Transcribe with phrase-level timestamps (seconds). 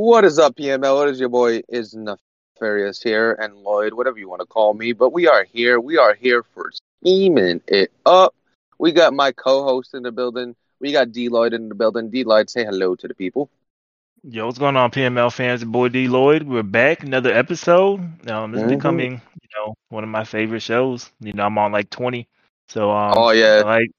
[0.00, 1.02] What is up, PML?
[1.02, 4.92] It is your boy is Nefarious here, and Lloyd, whatever you want to call me.
[4.94, 5.78] But we are here.
[5.78, 8.34] We are here for scheming it up.
[8.78, 10.56] We got my co-host in the building.
[10.80, 12.08] We got D Lloyd in the building.
[12.08, 13.50] D Lloyd, say hello to the people.
[14.22, 15.60] Yo, what's going on, PML fans?
[15.60, 16.44] Your boy D Lloyd.
[16.44, 18.00] We're back, another episode.
[18.30, 18.70] Um, it's Mhm.
[18.70, 21.10] becoming, you know, one of my favorite shows.
[21.20, 22.26] You know, I'm on like 20,
[22.68, 23.62] so um, Oh, yeah.
[23.64, 23.90] Like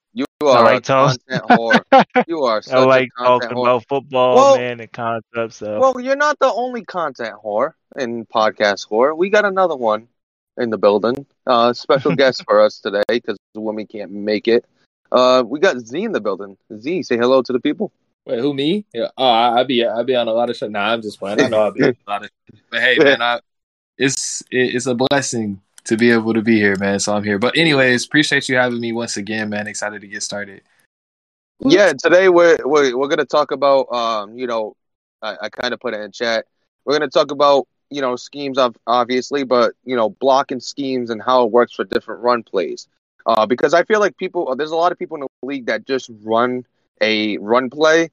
[0.41, 2.25] You are like a talk- content whore.
[2.27, 3.65] You are such I like a content talking whore.
[3.67, 5.57] about football, Well- man, and concepts.
[5.57, 9.15] So Well, you're not the only content whore and podcast whore.
[9.15, 10.07] We got another one
[10.57, 11.25] in the building.
[11.45, 14.65] Uh, special guest for us today because the woman can't make it.
[15.11, 16.57] Uh, we got Z in the building.
[16.75, 17.91] Z, say hello to the people.
[18.25, 18.85] Wait, who me?
[18.93, 19.07] Yeah.
[19.17, 20.71] Oh, I, I be I be on a lot of shit.
[20.71, 21.41] Nah, I'm just playing.
[21.41, 22.29] I know I'll be on a lot of.
[22.49, 22.59] Shit.
[22.69, 23.39] But hey, man, I,
[23.97, 26.99] it's it, it's a blessing to be able to be here, man.
[26.99, 27.39] So I'm here.
[27.39, 29.67] But anyways, appreciate you having me once again, man.
[29.67, 30.61] Excited to get started.
[31.59, 34.75] Yeah, today we're we're, we're gonna talk about um, you know,
[35.21, 36.45] I, I kind of put it in chat.
[36.85, 41.21] We're gonna talk about you know schemes, of obviously, but you know, blocking schemes and
[41.21, 42.87] how it works for different run plays.
[43.25, 45.85] Uh, because I feel like people, there's a lot of people in the league that
[45.85, 46.65] just run
[47.01, 48.09] a run play,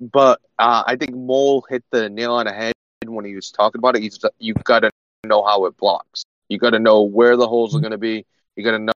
[0.00, 2.74] but uh, I think Mole hit the nail on the head
[3.04, 4.02] when he was talking about it.
[4.02, 4.90] He's you gotta
[5.24, 6.24] know how it blocks.
[6.52, 8.26] You gotta know where the holes are gonna be.
[8.56, 8.92] You gotta know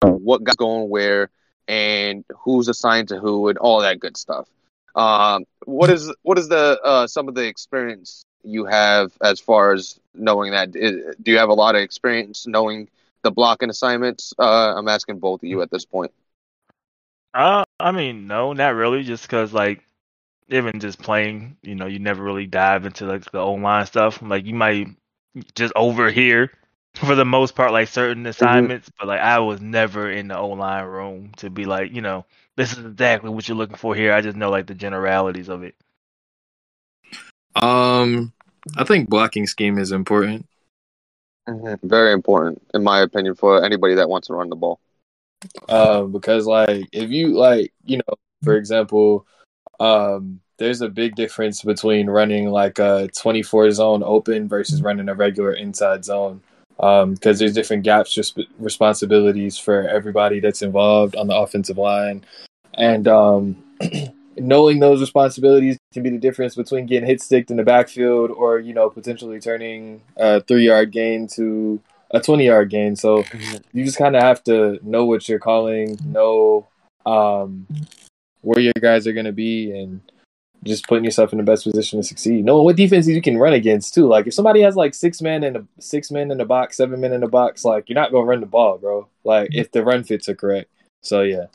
[0.00, 1.30] what guy's going where
[1.68, 4.48] and who's assigned to who and all that good stuff.
[4.94, 9.72] Um, what is what is the uh, some of the experience you have as far
[9.74, 10.72] as knowing that?
[10.72, 12.88] Do you have a lot of experience knowing
[13.22, 14.32] the blocking assignments?
[14.38, 16.12] Uh, I'm asking both of you at this point.
[17.34, 19.02] Uh, I mean, no, not really.
[19.04, 19.84] Just because, like,
[20.48, 24.20] even just playing, you know, you never really dive into like the online stuff.
[24.22, 24.88] Like, you might
[25.54, 26.50] just overhear
[26.98, 30.84] for the most part, like certain assignments, but like I was never in the online
[30.84, 32.24] room to be like, you know,
[32.56, 34.12] this is exactly what you're looking for here.
[34.12, 35.74] I just know like the generalities of it.
[37.54, 38.32] Um,
[38.76, 40.46] I think blocking scheme is important.
[41.82, 44.80] Very important, in my opinion, for anybody that wants to run the ball.
[45.68, 49.26] Um, because like if you like, you know, for example,
[49.80, 55.14] um, there's a big difference between running like a 24 zone open versus running a
[55.14, 56.42] regular inside zone.
[56.80, 62.24] Um, because there's different gaps, just responsibilities for everybody that's involved on the offensive line,
[62.74, 63.64] and um,
[64.36, 68.60] knowing those responsibilities can be the difference between getting hit sticked in the backfield or
[68.60, 71.80] you know potentially turning a three yard gain to
[72.10, 72.96] a 20 yard gain.
[72.96, 73.24] So
[73.72, 76.66] you just kind of have to know what you're calling, know
[77.06, 77.66] um,
[78.42, 80.00] where your guys are going to be, and
[80.68, 82.44] just putting yourself in the best position to succeed.
[82.44, 84.06] Knowing what defenses you can run against too.
[84.06, 87.00] Like if somebody has like six men in the six men in the box, seven
[87.00, 89.08] men in the box, like you're not going to run the ball, bro.
[89.24, 90.70] Like if the run fits are correct.
[91.02, 91.46] So yeah,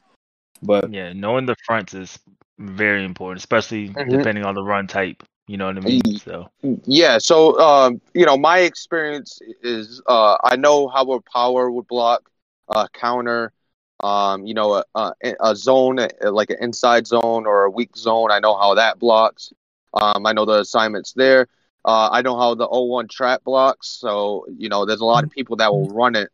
[0.61, 2.19] but Yeah, knowing the fronts is
[2.59, 4.09] very important, especially Mhm.
[4.17, 5.23] depending on the run type.
[5.47, 6.01] You know what I mean?
[6.19, 6.49] So
[6.85, 11.87] Yeah, so um, you know, my experience is uh, I know how a power would
[11.87, 12.29] block,
[12.69, 13.51] uh, counter,
[13.99, 17.95] um, you know, a, a, a zone uh, like an inside zone or a weak
[17.95, 18.31] zone.
[18.31, 19.53] I know how that blocks.
[19.93, 21.47] Um, I know the assignments there.
[21.85, 23.87] Uh, I know how the 01 trap blocks.
[23.87, 26.29] So you know, there's a lot of people that will run it.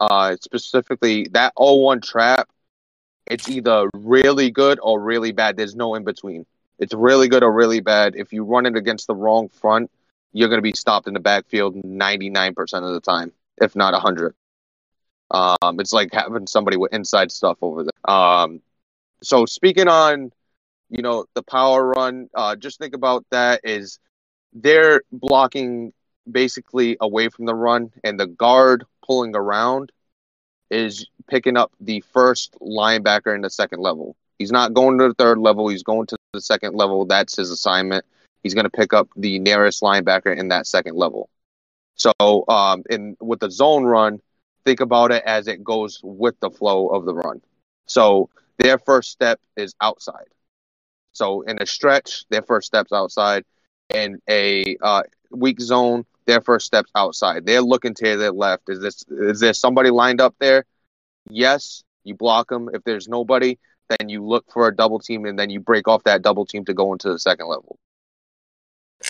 [0.00, 2.48] Uh, specifically that 01 trap.
[3.26, 5.56] It's either really good or really bad.
[5.56, 6.44] There's no in between.
[6.80, 8.16] It's really good or really bad.
[8.16, 9.92] If you run it against the wrong front,
[10.32, 14.34] you're going to be stopped in the backfield 99% of the time, if not 100.
[15.32, 18.14] Um, it's like having somebody with inside stuff over there.
[18.14, 18.60] Um,
[19.22, 20.30] so speaking on,
[20.90, 23.98] you know, the power run, uh, just think about that is
[24.52, 25.92] they're blocking
[26.30, 29.90] basically away from the run and the guard pulling around
[30.70, 34.16] is picking up the first linebacker in the second level.
[34.38, 35.68] He's not going to the third level.
[35.68, 37.04] He's going to the second level.
[37.04, 38.04] That's his assignment.
[38.42, 41.28] He's going to pick up the nearest linebacker in that second level.
[41.94, 42.12] So,
[42.48, 44.20] um, in with the zone run,
[44.64, 47.40] think about it as it goes with the flow of the run.
[47.86, 50.28] So their first step is outside.
[51.12, 53.44] So in a stretch, their first steps outside.
[53.94, 57.44] In a uh, weak zone, their first steps outside.
[57.44, 58.68] They're looking to their left.
[58.68, 60.64] Is this is there somebody lined up there?
[61.28, 62.70] Yes, you block them.
[62.72, 66.04] If there's nobody, then you look for a double team and then you break off
[66.04, 67.78] that double team to go into the second level.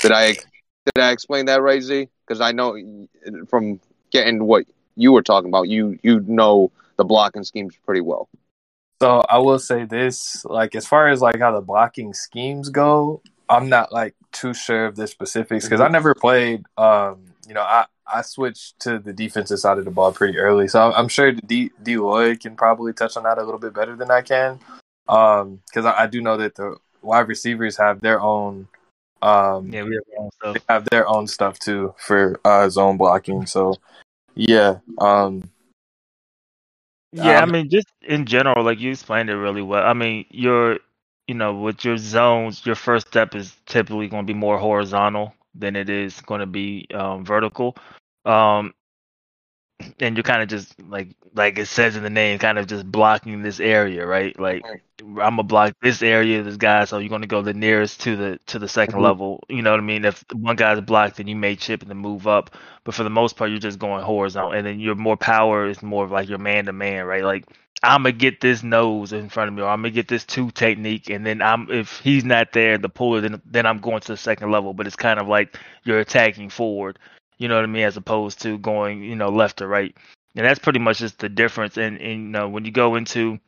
[0.00, 2.08] Did I did I explain that right, Z?
[2.26, 2.76] Because I know
[3.49, 4.66] from getting what
[4.96, 8.28] you were talking about, you you know the blocking schemes pretty well.
[9.00, 13.20] So I will say this, like as far as like how the blocking schemes go,
[13.48, 16.64] I'm not like too sure of the specifics because I never played.
[16.76, 20.68] Um, you know, I I switched to the defensive side of the ball pretty early,
[20.68, 23.74] so I'm, I'm sure D D Lloyd can probably touch on that a little bit
[23.74, 24.60] better than I can,
[25.06, 28.68] because I, I do know that the wide receivers have their own
[29.22, 30.54] Um, Yeah, we have our own stuff.
[30.54, 33.46] they have their own stuff too for uh, zone blocking.
[33.46, 33.74] So
[34.34, 35.43] yeah, um,
[37.12, 39.84] Yeah, I Um, mean, just in general, like you explained it really well.
[39.87, 40.79] I mean, your,
[41.26, 45.34] you know, with your zones, your first step is typically going to be more horizontal
[45.55, 47.76] than it is going to be um, vertical.
[48.25, 48.73] Um,
[50.00, 52.90] and you're kind of just like, like it says in the name, kind of just
[52.90, 54.38] blocking this area, right?
[54.38, 54.64] Like.
[55.05, 58.38] I'm gonna block this area, this guy, so you're gonna go the nearest to the
[58.46, 59.02] to the 2nd Mhm.
[59.02, 59.43] level.
[59.49, 60.05] You know what I mean?
[60.05, 62.50] If one guy's blocked, then you may chip and then move up.
[62.84, 65.82] But for the most part, you're just going horizontal, and then your more power is
[65.82, 67.25] more of like your man to man, right?
[67.25, 67.46] Like
[67.82, 70.50] I'm gonna get this nose in front of me, or I'm gonna get this two
[70.52, 74.08] technique, and then I'm if he's not there, the puller, then then I'm going to
[74.12, 74.73] the second level.
[74.73, 76.99] But it's kind of like you're attacking forward,
[77.42, 79.96] you know what I mean, as opposed to going, you know, left or right.
[80.36, 81.76] And that's pretty much just the difference.
[81.76, 83.38] And, and you know, when you go into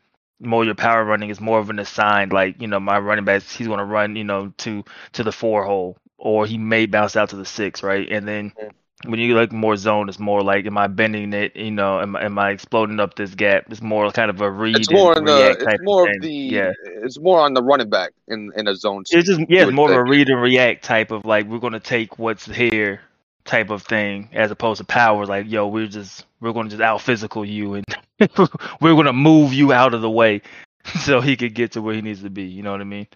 [0.40, 3.42] more your power running is more of an assigned, like you know, my running back,
[3.42, 7.16] he's going to run, you know, to to the four hole, or he may bounce
[7.16, 8.08] out to the six, right?
[8.10, 8.70] And then Mhm.
[9.06, 11.56] when you like more zone, it's more like, am I bending it?
[11.56, 13.64] You know, am, I- am I exploding up this gap?
[13.70, 14.76] It's more kind of a read.
[14.76, 15.34] It's more and the.
[15.34, 16.16] react It's more thing.
[16.16, 16.28] of the.
[16.30, 16.72] yeah.
[17.02, 19.02] It's more on the running back in in a zone.
[19.10, 21.80] It's just yeah, it's more of a read and react type of like we're gonna
[21.80, 23.00] take what's here
[23.44, 27.00] type of thing as opposed to power like yo we're just we're gonna just out
[27.00, 27.84] physical you and
[28.80, 30.40] we're gonna move you out of the way
[31.00, 32.44] so he could get to where he needs to be.
[32.44, 33.06] You know what I mean?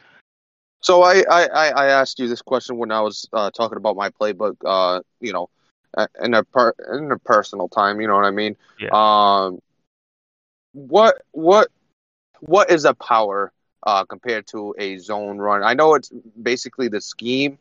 [0.81, 4.11] So I, I, I asked you this question when I was uh, talking about my
[4.11, 4.57] playbook.
[4.65, 5.49] Uh, you know,
[6.23, 8.01] in a per, in a personal time.
[8.01, 8.57] You know what I mean?
[8.79, 8.91] Yeah.
[8.93, 9.61] Um,
[10.73, 11.69] what what
[12.41, 13.53] what is a power
[13.83, 15.63] uh, compared to a zone run?
[15.63, 16.11] I know it's
[16.41, 17.59] basically the scheme,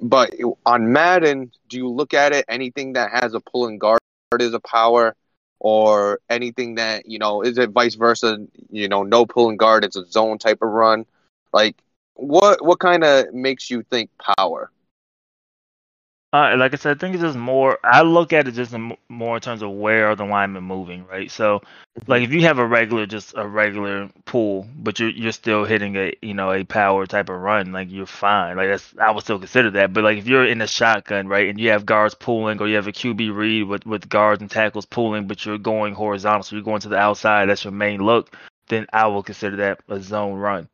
[0.00, 0.34] but
[0.64, 2.44] on Madden, do you look at it?
[2.48, 4.00] Anything that has a pull and guard
[4.38, 5.14] is a power,
[5.58, 8.38] or anything that you know is it vice versa?
[8.70, 11.06] You know, no pull and guard, it's a zone type of run.
[11.52, 11.76] Like
[12.14, 14.70] what what kind of makes you think power?
[16.36, 17.78] Uh, like I said, I think it's just more.
[17.82, 21.06] I look at it just in, more in terms of where are the linemen moving,
[21.06, 21.30] right?
[21.30, 21.62] So,
[22.06, 25.96] like if you have a regular, just a regular pull, but you're you're still hitting
[25.96, 28.56] a you know a power type of run, like you're fine.
[28.56, 29.92] Like that's I would still consider that.
[29.94, 32.76] But like if you're in a shotgun, right, and you have guards pulling, or you
[32.76, 36.56] have a QB read with with guards and tackles pulling, but you're going horizontal, so
[36.56, 37.48] you're going to the outside.
[37.48, 38.36] That's your main look.
[38.68, 40.68] Then I will consider that a zone run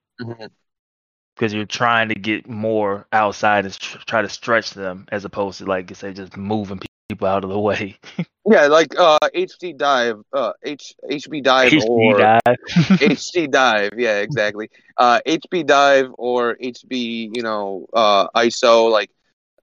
[1.43, 5.59] because you're trying to get more outside and tr- try to stretch them as opposed
[5.59, 7.99] to like I say just moving pe- people out of the way.
[8.45, 12.57] Yeah, like uh, HD dive, uh, H HB dive HB or dive.
[13.01, 13.93] HC dive.
[13.97, 14.69] Yeah, exactly.
[14.97, 18.91] Uh, HB dive or HB, you know, uh, ISO.
[18.91, 19.11] Like,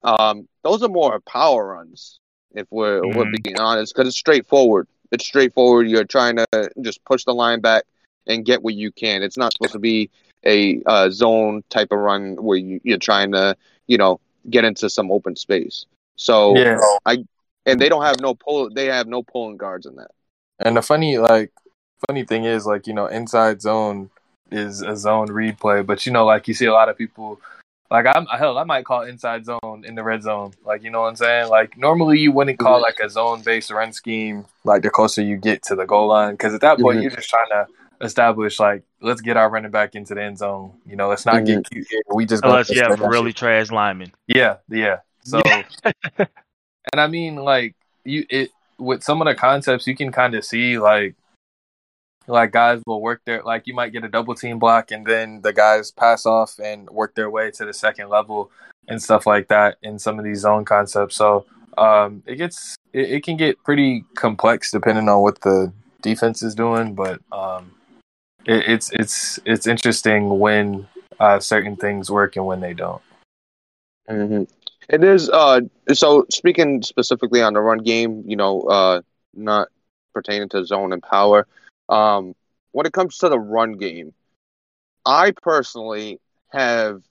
[0.02, 2.22] um, those are more power runs.
[2.54, 3.44] If we're we're Mhm.
[3.44, 4.88] being honest, because it's straightforward.
[5.12, 5.90] It's straightforward.
[5.90, 7.84] You're trying to just push the line back
[8.28, 9.24] and get what you can.
[9.24, 10.10] It's not supposed to be
[10.46, 13.56] a uh, zone type of run where you, you're trying to,
[13.88, 14.20] you know,
[14.50, 15.86] get into some open space.
[16.16, 16.80] So Yeah.
[17.06, 17.26] I
[17.66, 18.70] and they don't have no pull.
[18.70, 20.12] They have no pulling guards in that.
[20.60, 21.52] And the funny like
[22.08, 24.10] funny thing is like, you know, inside zone
[24.52, 27.40] is a zone read play, but you know, like you see a lot of people
[27.92, 30.54] like I'm hell, I might call inside zone in the red zone.
[30.66, 31.50] Like you know what I'm saying?
[31.50, 35.38] Like normally you wouldn't call like a zone based run scheme like the closer you
[35.38, 37.04] get to the goal line because at that point Mhm.
[37.04, 37.68] you're just trying to
[38.02, 40.74] establish like let's get our running back into the end zone.
[40.86, 42.02] You know, let's not get cute here.
[42.14, 43.38] We just gonna Unless you have spread really shit.
[43.38, 44.12] trash linemen.
[44.28, 45.00] Yeah, yeah.
[45.24, 45.42] So,
[46.18, 46.28] and
[46.96, 50.80] I mean, like you, it with some of the concepts, you can kind of see
[50.80, 51.16] like,
[52.28, 55.42] like guys will work their like you might get a double team block, and then
[55.42, 58.52] the guys pass off and work their way to the second level
[58.88, 61.16] and stuff like that in some of these zone concepts.
[61.16, 61.46] So,
[61.78, 65.72] um, it gets it, it can get pretty complex depending on what the
[66.02, 67.72] defense is doing, but um,
[68.46, 70.88] it, it's it's it's interesting when
[71.20, 73.02] uh, certain things work and when they don't.
[74.08, 74.44] hmm
[74.90, 75.30] It is.
[75.30, 75.62] Uh,
[75.94, 79.02] so speaking specifically on the run game, you know, uh,
[79.34, 79.70] not
[80.14, 81.48] pertaining to zone and power.
[81.90, 82.36] Um,
[82.72, 84.14] when it comes to the run game,
[85.06, 86.20] I personally
[86.52, 87.04] have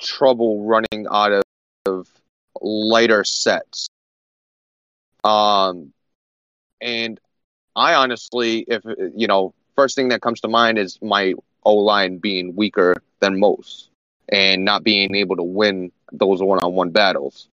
[0.00, 1.42] trouble running out of,
[1.86, 2.08] of
[2.60, 3.88] lighter sets.
[5.24, 5.92] Um,
[6.80, 7.20] and
[7.76, 8.82] I honestly, if
[9.16, 13.38] you know, first thing that comes to mind is my O line being weaker than
[13.38, 13.90] most
[14.28, 17.48] and not being able to win those one-on-one battles.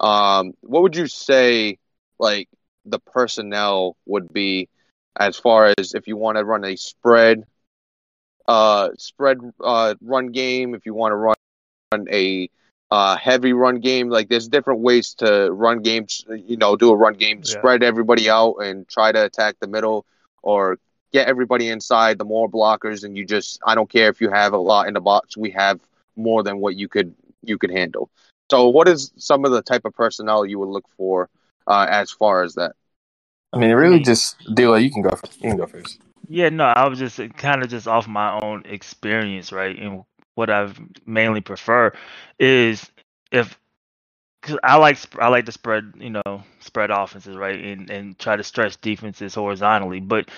[0.00, 1.78] Um, what would you say,
[2.18, 2.48] like
[2.84, 4.68] the personnel would be,
[5.18, 7.44] as far as if you want to run a spread,
[8.46, 11.34] uh, spread uh, run game, if you want to run,
[11.92, 12.48] run a
[12.90, 16.24] uh, heavy run game, like there's different ways to run games.
[16.28, 17.54] You know, do a run game, Yeah.
[17.54, 20.04] spread everybody out and try to attack the middle,
[20.42, 20.78] or
[21.16, 22.18] get everybody inside.
[22.18, 24.94] The more blockers, and you just, I don't care if you have a lot in
[24.94, 25.36] the box.
[25.36, 25.80] We have
[26.14, 28.10] more than what you could you could handle.
[28.50, 31.28] So, what is some of the type of personnel you would look for
[31.66, 32.72] uh, as far as that?
[33.52, 34.82] I mean, really, just Dila.
[34.82, 35.10] You can go.
[35.10, 35.42] First.
[35.42, 35.98] You can go first.
[36.28, 39.78] Yeah, no, I was just kind of just off my own experience, right?
[39.78, 40.04] And
[40.34, 41.92] what I've mainly prefer
[42.38, 42.90] is
[43.32, 43.58] if
[44.42, 48.36] because I like I like to spread you know spread offenses right and and try
[48.36, 50.28] to stretch defenses horizontally, but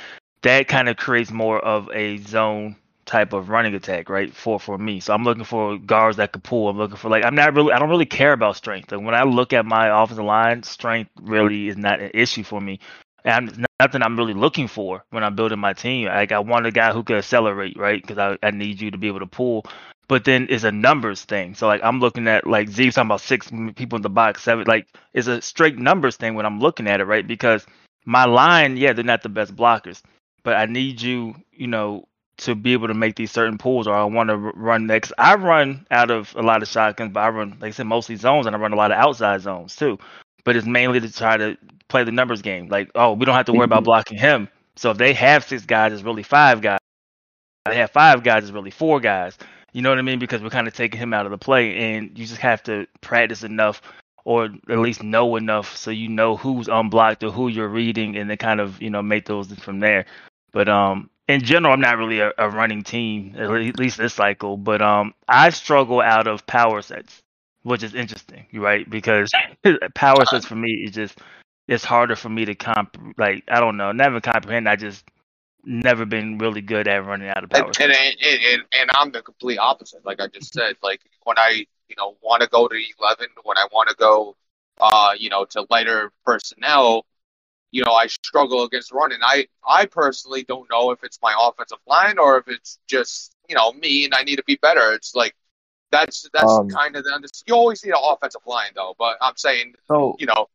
[0.43, 2.77] that kind of creates more of a zone
[3.09, 4.33] type of running attack, right?
[4.33, 6.69] For for me, so I'm looking for guards that could pull.
[6.69, 8.93] I'm looking for like I'm not really I don't really care about strength.
[8.93, 12.61] Like when I look at my offensive line, strength really is not an issue for
[12.61, 12.81] me.
[13.25, 16.07] And nothing I'm really looking for when I'm building my team.
[16.07, 18.01] Like I want a guy who can accelerate, right?
[18.01, 19.67] Because I, I need you to be able to pull.
[20.07, 21.55] But then it's a numbers thing.
[21.55, 24.65] So like I'm looking at like Zeke's talking about six people in the box, seven.
[24.67, 27.27] Like it's a straight numbers thing when I'm looking at it, right?
[27.27, 27.67] Because
[28.05, 30.01] my line, yeah, they're not the best blockers,
[30.43, 32.07] but I need you, you know,
[32.39, 35.13] to be able to make these certain pulls, or I want to run next.
[35.19, 38.17] I run out of a lot of shotguns, but I run, like I said, mostly
[38.17, 39.99] zones, and I run a lot of outside zones too.
[40.45, 41.57] But it's mainly to try to
[41.89, 42.69] play the numbers game.
[42.69, 43.85] Like, oh, we don't have to worry about mm-hmm.
[43.85, 44.49] blocking him.
[44.77, 46.79] So if they have six guys, it's really five guys.
[47.67, 49.37] They have five guys, it's really four guys.
[49.73, 50.19] You know what I mean?
[50.19, 52.87] Because we're kind of taking him out of the play, and you just have to
[53.01, 53.83] practice enough,
[54.29, 58.29] or at least know enough, so you know who's unblocked or who you're reading, and
[58.29, 60.05] then kind of you know make those from there.
[60.53, 64.59] But um, in general, I'm not really a, a running team, at least this cycle.
[64.59, 67.23] But um, I struggle out of power sets,
[67.63, 68.89] which is interesting, right?
[68.89, 69.33] Because
[69.95, 71.19] power sets for me is just
[71.67, 72.99] it's harder for me to comp.
[73.17, 74.69] Like I don't know, never comprehend.
[74.69, 75.07] I just
[75.65, 77.73] never been really good at running out of power.
[77.81, 80.05] And and, and, and, and I'm the complete opposite.
[80.05, 83.57] Like I just said, like when I you know want to go to eleven, when
[83.57, 84.37] I want to go,
[84.81, 87.07] uh, you know, to lighter personnel,
[87.71, 89.19] you know, I struggle against running.
[89.23, 93.55] I I personally don't know if it's my offensive line or if it's just you
[93.55, 94.93] know me and I need to be better.
[94.93, 95.35] It's like
[95.91, 98.95] that's that's um, kind of the you always need an offensive line though.
[98.99, 100.49] But I'm saying, so, you know,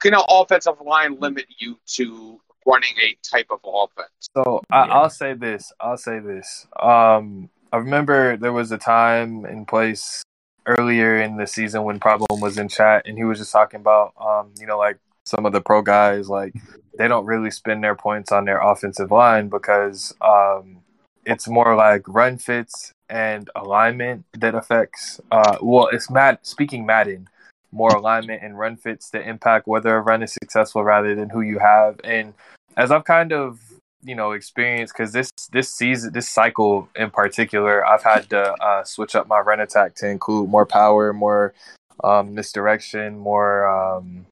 [0.00, 4.10] can an offensive line limit you to running a type of offense?
[4.34, 4.92] So I, yeah.
[4.92, 5.72] I'll say this.
[5.80, 6.66] I'll say this.
[6.80, 10.22] Um, I remember there was a time and place
[10.66, 14.14] earlier in the season when Problem was in chat, and he was just talking about,
[14.20, 16.54] um, you know, like some of the pro guys, like
[16.98, 20.78] they don't really spend their points on their offensive line because um,
[21.24, 25.20] it's more like run fits and alignment that affects.
[25.30, 26.38] Uh, well, it's Mad.
[26.42, 27.28] Speaking Madden,
[27.70, 31.40] more alignment and run fits that impact whether a run is successful rather than who
[31.40, 32.00] you have.
[32.04, 32.34] And
[32.76, 33.60] as I've kind of
[34.02, 38.84] you know experience because this this season, this cycle in particular, I've had to uh,
[38.84, 41.54] switch up my run attack to include more power, more
[42.02, 44.26] um, misdirection, more um,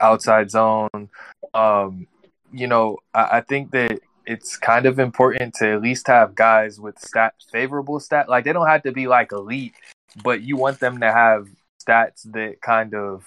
[0.00, 1.10] outside zone.
[1.54, 2.06] Um,
[2.52, 6.80] you know, I, I think that it's kind of important to at least have guys
[6.80, 8.28] with stat favorable stat.
[8.28, 9.74] Like they don't have to be like elite,
[10.22, 11.48] but you want them to have
[11.82, 13.24] stats that kind of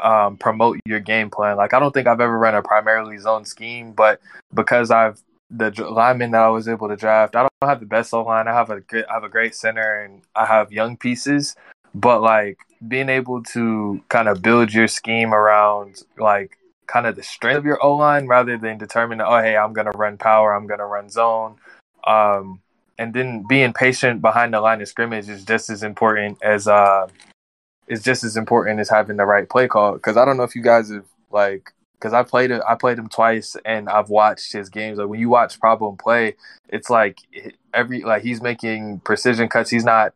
[0.00, 1.56] um, promote your game plan.
[1.56, 4.20] Like I don't think I've ever run a primarily zone scheme, but
[4.54, 8.12] because I've the lineman that I was able to draft, I don't have the best
[8.12, 8.48] O line.
[8.48, 11.54] I have a good, I have a great center, and I have young pieces.
[11.94, 17.22] But like being able to kind of build your scheme around like kind of the
[17.22, 20.66] strength of your O line rather than determine, oh hey, I'm gonna run power, I'm
[20.66, 21.56] gonna run zone.
[22.06, 22.60] Um,
[22.98, 27.06] and then being patient behind the line of scrimmage is just as important as uh
[27.88, 29.94] is just as important as having the right play call.
[29.94, 33.08] Because I don't know if you guys have like because I played I played him
[33.08, 34.98] twice, and I've watched his games.
[34.98, 36.36] Like when you watch Problem play,
[36.68, 37.18] it's like
[37.72, 39.70] every like he's making precision cuts.
[39.70, 40.14] He's not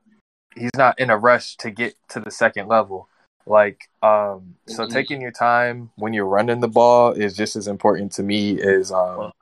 [0.54, 3.08] he's not in a rush to get to the second level.
[3.46, 4.92] Like um, so, mm-hmm.
[4.92, 8.92] taking your time when you're running the ball is just as important to me as
[8.92, 9.32] um,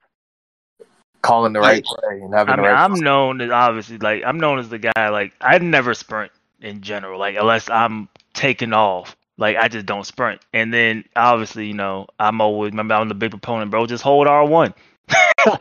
[1.22, 2.84] calling the right play and having I mean, the right.
[2.84, 6.80] I'm known as obviously like I'm known as the guy like I never sprint in
[6.80, 7.18] general.
[7.18, 8.08] Like unless I'm
[8.38, 9.16] taking off.
[9.36, 10.40] Like I just don't sprint.
[10.52, 13.86] And then obviously, you know, I'm always remember I'm the big proponent, bro.
[13.86, 14.74] Just hold R one.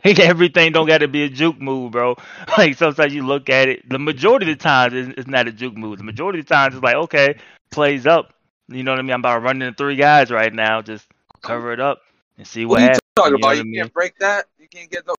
[0.04, 2.16] like everything don't got to be a juke move, bro.
[2.58, 3.88] Like sometimes you look at it.
[3.88, 5.98] The majority of the times it's, not a juke move.
[5.98, 7.38] The majority of the times it's like okay,
[7.72, 8.34] plays up.
[8.68, 9.12] You know what I mean?
[9.12, 10.82] I'm about running three guys right now.
[10.82, 11.08] Just
[11.42, 12.02] cover it up
[12.38, 13.00] and see what, what happens.
[13.16, 13.66] Talking you, about?
[13.66, 14.46] you can't break that.
[14.60, 15.16] You can't get the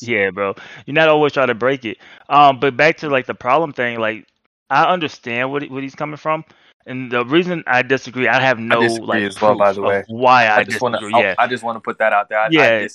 [0.00, 0.54] yeah, bro.
[0.86, 1.98] You're not always trying to break it.
[2.28, 4.26] Um, but back to like the problem thing, like
[4.70, 6.44] I understand what what he's coming from,
[6.86, 9.56] and the reason I disagree, I have no I like as well.
[9.56, 11.34] By the way, why I, I just want to, yeah.
[11.38, 12.38] I just want to put that out there.
[12.38, 12.86] I, yeah.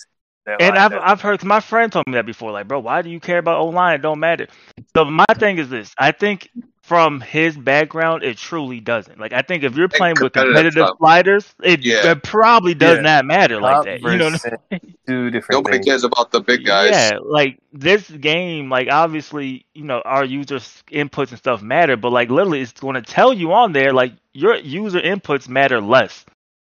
[0.59, 2.51] and I've I've heard my friend told me that before.
[2.51, 3.95] Like, bro, why do you care about O line?
[3.95, 4.47] It don't matter.
[4.95, 6.49] So my thing is this: I think
[6.89, 9.19] from his background, it truly doesn't.
[9.19, 10.97] Like I think if you're playing with competitive competitive stuff.
[10.97, 12.11] sliders, it, Yeah.
[12.11, 13.01] it probably does Yeah.
[13.01, 14.01] not matter like that.
[14.01, 14.53] You know what I versus
[15.07, 15.85] two different Nobody things.
[15.85, 16.89] cares about the big guys.
[16.89, 20.57] Yeah, like this game, like obviously, you know, our user
[20.91, 24.13] inputs and stuff matter, but like literally, it's going to tell you on there, like
[24.33, 26.25] your user inputs matter less,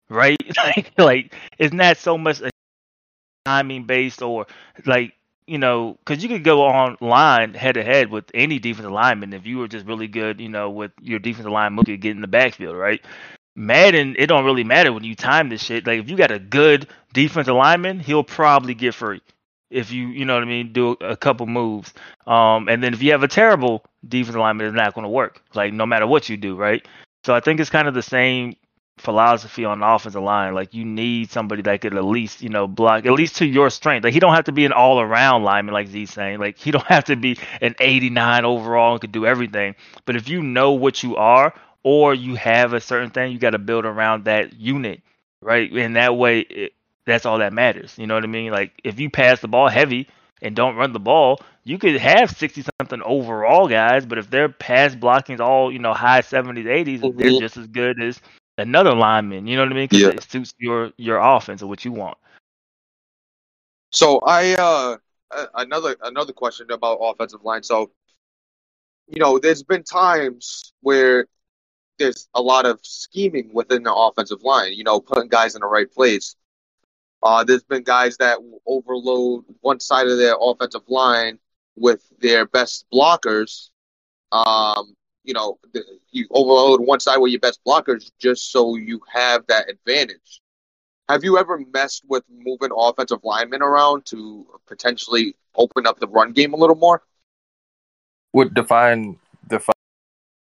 [0.08, 0.36] right?
[0.58, 2.50] like, like it's not so much a
[3.44, 4.46] timing based or
[4.86, 5.14] like
[5.46, 9.46] you know, because you could go online head to head with any defensive lineman if
[9.46, 12.22] you were just really good, you know, with your defensive line move, you get in
[12.22, 13.04] the backfield, right?
[13.56, 15.86] Madden, it don't really matter when you time this shit.
[15.86, 19.20] Like if you got a good defensive lineman, he'll probably get free.
[19.70, 21.92] If you, you know what I mean, do a couple moves.
[22.26, 25.42] Um, and then if you have a terrible defensive lineman, it's not going to work.
[25.54, 26.86] Like no matter what you do, right?
[27.24, 28.56] So I think it's kind of the same
[28.98, 30.54] philosophy on the offensive line.
[30.54, 33.70] Like you need somebody that could at least, you know, block at least to your
[33.70, 34.04] strength.
[34.04, 36.38] Like he don't have to be an all around lineman like Z's saying.
[36.38, 39.74] Like he don't have to be an 89 overall and could do everything.
[40.04, 43.50] But if you know what you are or you have a certain thing, you got
[43.50, 45.02] to build around that unit,
[45.40, 45.70] right?
[45.72, 46.72] And that way, it,
[47.06, 47.98] that's all that matters.
[47.98, 48.52] You know what I mean?
[48.52, 50.08] Like if you pass the ball heavy
[50.42, 54.48] and don't run the ball, you could have 60 something overall guys, but if their
[54.48, 57.40] pass blocking is all, you know, high 70s, 80s, they're Mhm.
[57.40, 58.20] just as good as
[58.58, 59.46] another lineman.
[59.46, 59.88] You know what I mean?
[59.88, 60.10] Because Yeah.
[60.10, 62.16] it suits your your offense or what you want.
[63.90, 64.96] So I uh
[65.30, 67.62] uh, another another question about offensive line.
[67.62, 67.90] So
[69.08, 71.26] you know, there's been times where
[71.98, 74.72] there's a lot of scheming within the offensive line.
[74.72, 76.36] You know, putting guys in the right place.
[77.22, 81.38] Uh, there's been guys that overload one side of their offensive line
[81.76, 83.70] with their best blockers.
[84.32, 84.94] Um,
[85.24, 85.58] you know,
[86.10, 90.40] you overload one side with your best blockers just so you have that advantage.
[91.08, 96.32] Have you ever messed with moving offensive linemen around to potentially open up the run
[96.32, 97.02] game a little more?
[98.32, 99.74] Would define define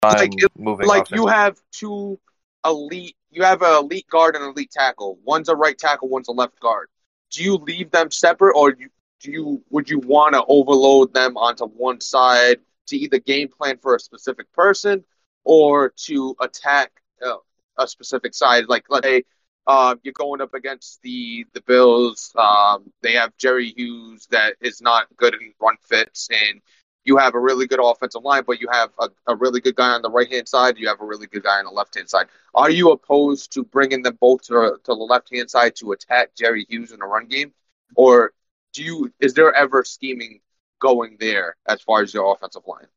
[0.03, 2.19] Like, it- moving like you have two
[2.65, 6.29] elite you have an elite guard and an elite tackle one's a right tackle one's
[6.29, 6.87] a left guard
[7.29, 11.35] do you leave them separate or you, do you would you want to overload them
[11.35, 15.03] onto one side to either game plan for a specific person
[15.43, 16.91] or to attack
[17.25, 17.35] uh,
[17.77, 19.23] a specific side like let's say
[19.65, 24.81] uh, you're going up against the the bills um, they have jerry hughes that is
[24.81, 26.61] not good in run fits and
[27.05, 29.89] you have a really good offensive line, but you have a, a really good guy
[29.89, 30.77] on the right hand side.
[30.77, 32.27] You have a really good guy on the left hand side.
[32.55, 36.35] Are you opposed to bringing them both to, to the left hand side to attack
[36.35, 37.53] Jerry Hughes in the run game,
[37.95, 38.31] or
[38.73, 39.13] do you?
[39.19, 40.39] Is there ever scheming
[40.83, 42.87] going there as far as your offensive line?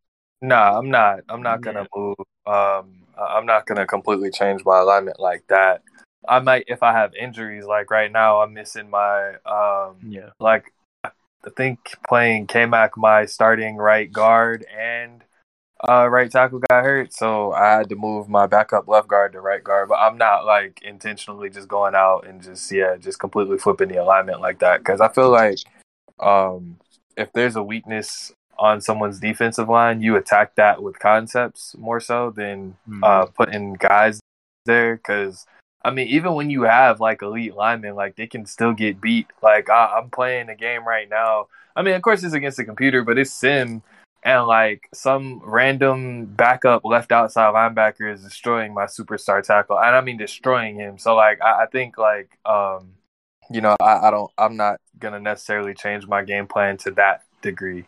[0.42, 1.20] Nah, I'm not.
[1.30, 2.16] I'm not gonna move.
[2.46, 5.82] Um, I- I'm not gonna completely change my alignment like that.
[6.28, 7.64] I might if I have injuries.
[7.64, 10.30] Like right now, I'm missing my um, Yeah.
[10.40, 10.72] like
[11.04, 11.10] I
[11.56, 15.22] think playing K Mac my starting right guard and
[15.88, 19.40] uh, right tackle got hurt, so I had to move my backup left guard to
[19.40, 19.88] right guard.
[19.88, 24.02] But I'm not like intentionally just going out and just yeah, just completely flipping the
[24.02, 25.58] alignment like that because I feel like
[26.18, 26.78] um,
[27.16, 32.30] if there's a weakness on someone's defensive line, you attack that with concepts more so
[32.30, 33.04] than Mhm.
[33.04, 34.20] uh, putting guys
[34.64, 35.46] there because
[35.84, 39.28] I mean, even when you have like elite linemen, like they can still get beat.
[39.40, 41.46] Like I, I'm playing a game right now.
[41.76, 43.82] I mean, of course it's against the computer, but it's sim,
[44.24, 50.00] and like some random backup left outside linebacker is destroying my superstar tackle, and I
[50.00, 50.98] mean destroying him.
[50.98, 52.94] So like I, I think like um,
[53.50, 57.22] you know, I, I don't, I'm not gonna necessarily change my game plan to that
[57.42, 57.86] degree.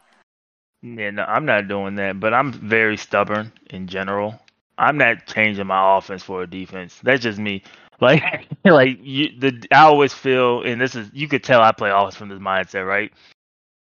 [0.82, 4.40] Yeah, no, I'm not doing that, but I'm very stubborn in general.
[4.78, 7.00] I'm not changing my offense for a defense.
[7.02, 7.62] That's just me.
[8.00, 11.90] Like, like you, the I always feel, and this is you could tell I play
[11.90, 13.12] offense from this mindset, right?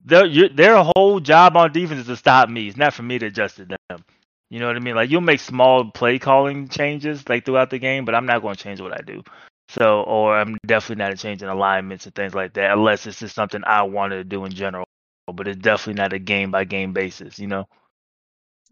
[0.03, 2.67] Their their whole job on defense is to stop me.
[2.67, 4.05] It's not for me to adjust to them.
[4.49, 4.95] You know what I mean?
[4.95, 8.57] Like you'll make small play calling changes like throughout the game, but I'm not going
[8.57, 9.23] to change what I do.
[9.71, 13.63] So, or I'm definitely not changing alignments and things like that, unless it's just something
[13.65, 14.85] I wanted to do in general.
[15.33, 17.69] But it's definitely not a game by game basis, you know.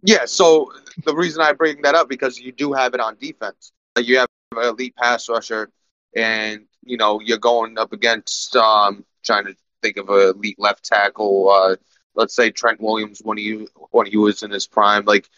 [0.02, 0.24] Yeah.
[0.24, 0.72] So
[1.04, 3.72] the reason I bring that up because you do have it on defense.
[3.94, 5.70] Like you have an elite pass rusher,
[6.16, 10.84] and you know you're going up against um, trying to think of a elite left
[10.84, 11.50] tackle.
[11.50, 11.76] Uh,
[12.14, 15.04] let's say Trent Williams when he when he was in his prime.
[15.04, 15.28] Like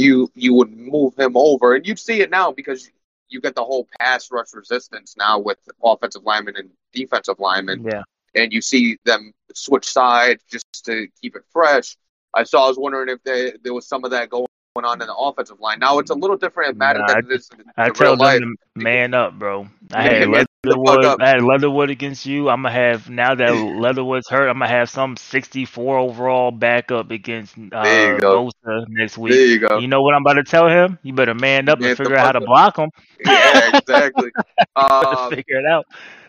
[0.00, 2.90] you you would move him over, and you'd see it now because
[3.28, 8.02] you get the whole pass rush resistance now with offensive linemen and defensive linemen Yeah.
[8.34, 11.96] and you see them switch sides just to keep it fresh.
[12.34, 12.66] I saw.
[12.66, 15.58] I was wondering if they, there was some of that going on in the offensive
[15.60, 15.78] line.
[15.78, 18.16] Now it's a little different in Madden Nah, than it is in, I in tell
[18.16, 19.68] them man up, bro.
[19.92, 21.20] I Yeah, had man Leatherwood.
[21.20, 22.48] I had Leatherwood against you.
[22.48, 24.48] I'm gonna have now that Leatherwood's hurt.
[24.48, 28.46] I'm gonna have some 64 overall backup against uh, There you go.
[28.66, 29.48] Bosa next There week.
[29.48, 29.78] you go.
[29.78, 30.98] You know what I'm about to tell him?
[31.02, 32.90] You better man up Man and figure out how to block him.
[33.24, 34.30] Yeah, exactly.
[34.76, 35.86] Um, figure it out.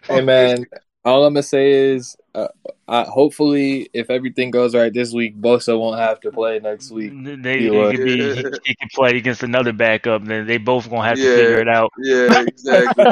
[0.07, 0.65] Hey man,
[1.03, 2.47] all I'm gonna say is, uh,
[2.87, 7.11] I, hopefully, if everything goes right this week, Bosa won't have to play next week.
[7.13, 10.23] They, they could be, he, he can play against another backup.
[10.23, 11.91] Then they both gonna have to figure it out.
[11.97, 13.05] yeah, exactly.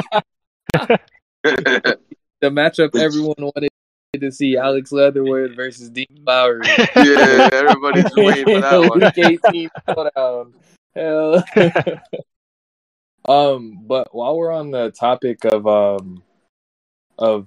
[2.42, 3.70] The matchup everyone wanted
[4.20, 6.66] to see: Alex Leatherwood versus Dean Lowry.
[6.96, 9.00] yeah, everybody's waiting for that one.
[9.00, 10.54] Week 18 showdown.
[10.94, 11.44] Hell.
[13.26, 16.22] um, but while we're on the topic of um
[17.18, 17.46] of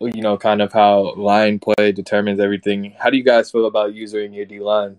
[0.00, 3.94] you know kind of how line play determines everything, how do you guys feel about
[3.94, 4.98] using your D line?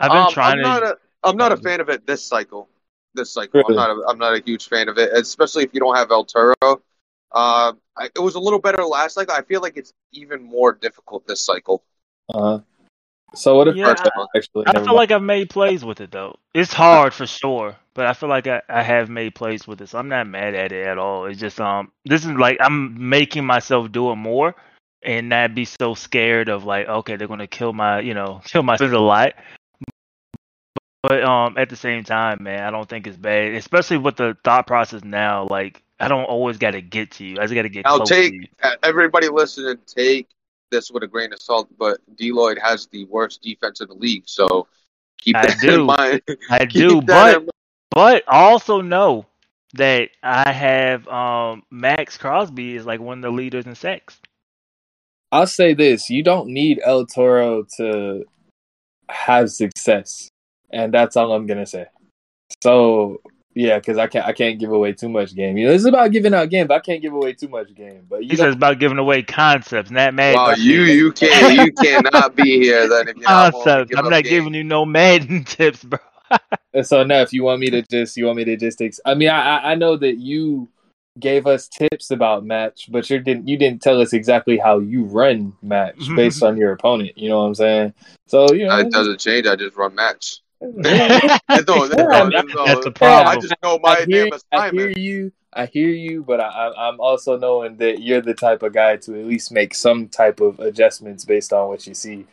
[0.00, 0.68] I've been Um, trying I'm to.
[0.68, 2.68] not a I'm not a fan of it this cycle.
[3.16, 5.80] This cycle, I'm not a, I'm not a huge fan of it, especially if you
[5.80, 6.54] don't have El Toro.
[6.62, 9.34] Uh, I, it was a little better last cycle.
[9.34, 11.82] I feel like it's even more difficult this cycle.
[12.32, 12.60] Uh,
[13.34, 13.94] so what if Yeah,
[14.34, 14.64] actually?
[14.66, 16.38] I never feel like I've made plays with it though.
[16.54, 19.88] It's hard for sure, but I feel like I, I have made plays with it,
[19.88, 21.26] so I'm not mad at it at all.
[21.26, 24.54] It's just um, this is like I'm making myself do it more,
[25.02, 28.62] and not be so scared of like, okay, they're gonna kill my, you know, kill
[28.62, 29.34] my a lot.
[31.08, 34.36] But um, at the same time, man, I don't think it's bad, especially with the
[34.42, 35.46] thought process now.
[35.48, 37.36] Like, I don't always got to get to you.
[37.38, 38.46] I just got to get Now close take to you.
[38.60, 40.28] uh, everybody listening, take
[40.72, 41.68] this with a grain of salt.
[41.78, 44.66] But D Lloyd has the worst defense in the league, so
[45.16, 45.80] keep I that do.
[45.80, 46.22] in mind.
[46.50, 47.44] I Keep do, but.
[47.90, 49.24] But also know
[49.74, 54.20] that I have um Maxx Crosby is like one of the leaders in sacks.
[55.30, 58.24] I'll say this: you don't need El Toro to
[59.08, 60.28] have success,
[60.70, 61.86] and that's all I'm gonna say.
[62.62, 63.20] So
[63.54, 65.56] yeah, because I can't I can't give away too much game.
[65.56, 68.06] You know, it's about giving out game, but I can't give away too much game.
[68.08, 71.54] But you He don't says about giving away concepts, not mad Wow, you you can't
[71.54, 73.90] you cannot be here then if you're not willing to concepts.
[73.90, 74.30] give I'm not game.
[74.30, 75.98] giving you no Madden tips, bro.
[76.74, 79.00] And so now, if you want me to just, you want me to just, ex-
[79.06, 80.68] I mean, I I- I know that you
[81.18, 85.04] gave us tips about match, but you didn't you didn't tell us exactly how you
[85.04, 87.16] run match based on your opponent.
[87.16, 87.94] You know what I'm saying?
[88.26, 89.46] So you know, It doesn't change.
[89.46, 90.40] I just run match.
[90.60, 94.60] That's There's no- there's no- there's no- the I just know my I hear, damn
[94.60, 95.32] I hear you.
[95.52, 98.96] I hear you, but I, I- I'm also knowing that you're the type of guy
[98.96, 102.26] to at least make some type of adjustments based on what you see.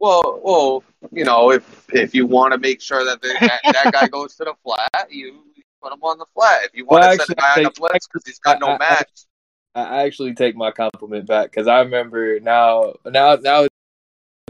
[0.00, 3.92] Well, well, you know, if if you want to make sure that the, that, that
[3.92, 5.38] guy goes to the flat, you
[5.82, 6.64] put him on the flat.
[6.64, 8.38] If you want Well, to send actually, a guy on the think- blitz because he's
[8.38, 9.10] got no I- I- match,
[9.74, 13.66] I I actually take my compliment back because I remember now, now, now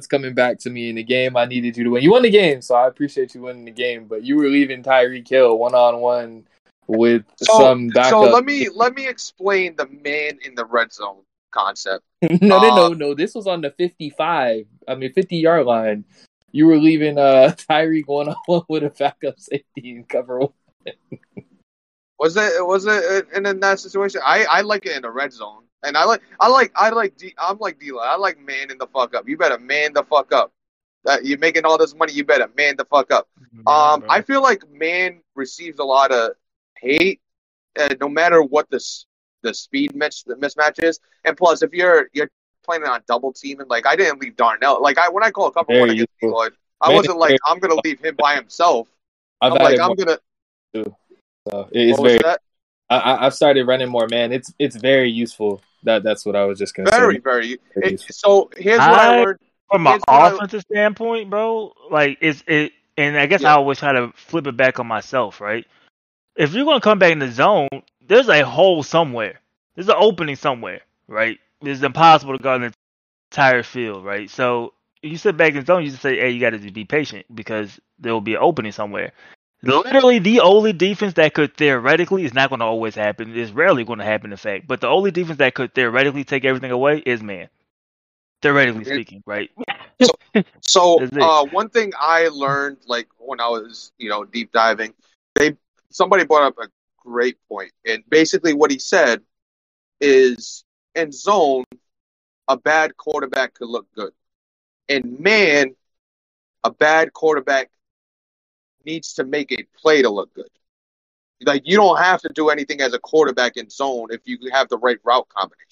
[0.03, 1.37] it's coming back to me in the game.
[1.37, 2.03] I needed you to win.
[2.03, 4.07] You won the game, so I appreciate you winning the game.
[4.07, 6.45] But you were leaving Tyreek Hill one on one
[6.89, 8.11] with So- some backup.
[8.11, 12.05] so let me let me explain the man in the red zone concept.
[12.23, 13.15] no, no, no, Uh, no.
[13.15, 14.67] This was on the fifty-five.
[14.89, 16.05] I mean, fifty-yard line.
[16.51, 20.41] You were leaving uh Tyreek one on one with a backup safety and cover.
[20.41, 20.53] one.
[22.19, 24.21] Was it was it in, in that situation?
[24.25, 27.17] I, I like it in the red zone, and I like I like I like
[27.17, 27.93] D, I'm like D.
[28.01, 29.29] I like man in the fuck up.
[29.29, 30.53] You better man the fuck up.
[31.05, 33.29] That you're making all this money, you better man the fuck up.
[33.67, 36.33] Um, I feel like man receives a lot of
[36.79, 37.21] hate,
[37.79, 38.81] uh, no matter what the
[39.43, 41.01] the speed mis- the mismatch is.
[41.25, 42.31] And plus, if you're you're
[42.65, 44.81] playing on double teaming, like I didn't leave Darnell.
[44.81, 46.39] Like I when I call a cover Very one against useful.
[46.39, 48.89] Lloyd, I Man, wasn't like I'm gonna leave him by himself.
[49.41, 50.19] I've I'm like I'm gonna.
[50.75, 50.97] so
[51.73, 52.19] it's What was very.
[52.23, 52.41] that?
[52.91, 54.07] I, I- I've started running more.
[54.09, 55.63] Man, it's it's very useful.
[55.85, 57.21] That that's what I was just gonna Very say.
[57.21, 57.59] very.
[57.75, 59.39] Very so here's what I I- learned.
[59.71, 63.55] from an Here's what I- offensive standpoint, bro, like it's it, and I guess Yeah.
[63.55, 65.67] I always try to flip it back on myself, right?
[66.37, 67.69] If you're gonna come back in the zone,
[68.07, 69.41] there's a hole somewhere.
[69.75, 71.39] There's an opening somewhere, right?
[71.63, 72.73] It's impossible to guard the
[73.31, 74.29] entire field, right?
[74.31, 76.85] So you sit back in the zone, you just say, "Hey, you got to be
[76.85, 79.13] patient because there will be an opening somewhere."
[79.63, 83.37] Literally, the only defense that could theoretically is not going to always happen.
[83.37, 84.67] It's rarely going to happen, in fact.
[84.67, 87.49] But the only defense that could theoretically take everything away is man.
[88.43, 89.51] Theoretically It- speaking, right?
[90.63, 91.23] So That's it.
[91.23, 94.95] uh, one thing I learned, like when I was, you know, deep diving,
[95.37, 95.57] they
[95.91, 99.23] somebody brought up a great point, and basically what he said
[100.01, 101.65] is in zone,
[102.49, 104.13] a bad quarterback could look good.
[104.89, 105.75] and man,
[106.65, 107.71] a bad quarterback
[108.85, 110.49] needs to make a play to look good.
[111.45, 114.69] Like you don't have to do anything as a quarterback in zone if you have
[114.69, 115.67] the right route combination.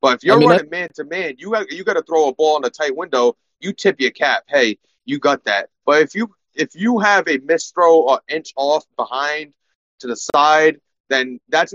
[0.00, 2.28] But if you're I mean, running man to man, you got you got to throw
[2.28, 3.36] a ball in a tight window.
[3.60, 4.44] You tip your cap.
[4.48, 5.70] Hey, you got that.
[5.86, 9.54] But if you if you have a missed throw or inch off behind
[10.00, 11.72] to the side, then that's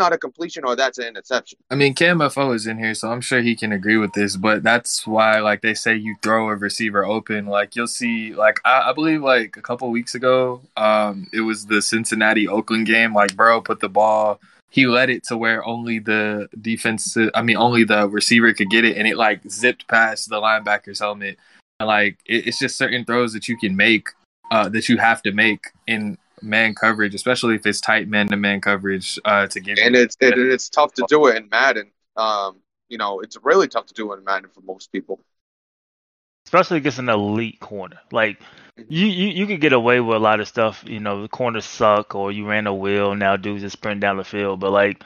[0.00, 1.58] not a completion or that's an interception.
[1.70, 4.36] I mean, KMFO is in here, so I'm sure he can agree with this.
[4.36, 7.46] But that's why, like they say, you throw a receiver open.
[7.46, 11.66] Like you'll see, like I, I believe, like a couple weeks ago, um, it was
[11.66, 13.14] the Cincinnati Oakland game.
[13.14, 17.56] Like Burrow put the ball, he led it to where only the defense, I mean,
[17.56, 21.38] only the receiver could get it, and it like zipped past the linebacker's helmet.
[21.78, 24.08] And like it, it's just certain throws that you can make,
[24.50, 28.36] uh, that you have to make in man coverage, especially if it's tight man to
[28.36, 29.78] man coverage uh, to give.
[29.78, 31.90] It and it's it, it's tough to do it in Madden.
[32.16, 35.20] Um, you know, it's really tough to do it in Madden for most people,
[36.46, 38.00] especially against an elite corner.
[38.10, 38.38] Like
[38.88, 40.84] you, you, you could get away with a lot of stuff.
[40.86, 43.14] You know, the corners suck, or you ran a wheel.
[43.14, 44.60] Now dudes just sprint down the field.
[44.60, 45.02] But like,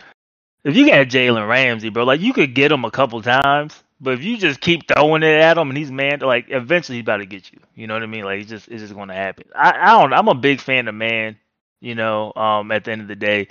[0.64, 3.83] if you got Jalen Ramsey, bro, like you could get him a couple times.
[4.00, 7.04] But if you just keep throwing it at him and he's man, like eventually he's
[7.04, 7.61] about to get you.
[7.74, 8.24] You know what I mean?
[8.24, 9.46] Like it's just it's just going to happen.
[9.54, 10.12] I, I don't.
[10.12, 11.37] I'm a big fan of man.
[11.80, 13.48] You know, um, at the end of the day,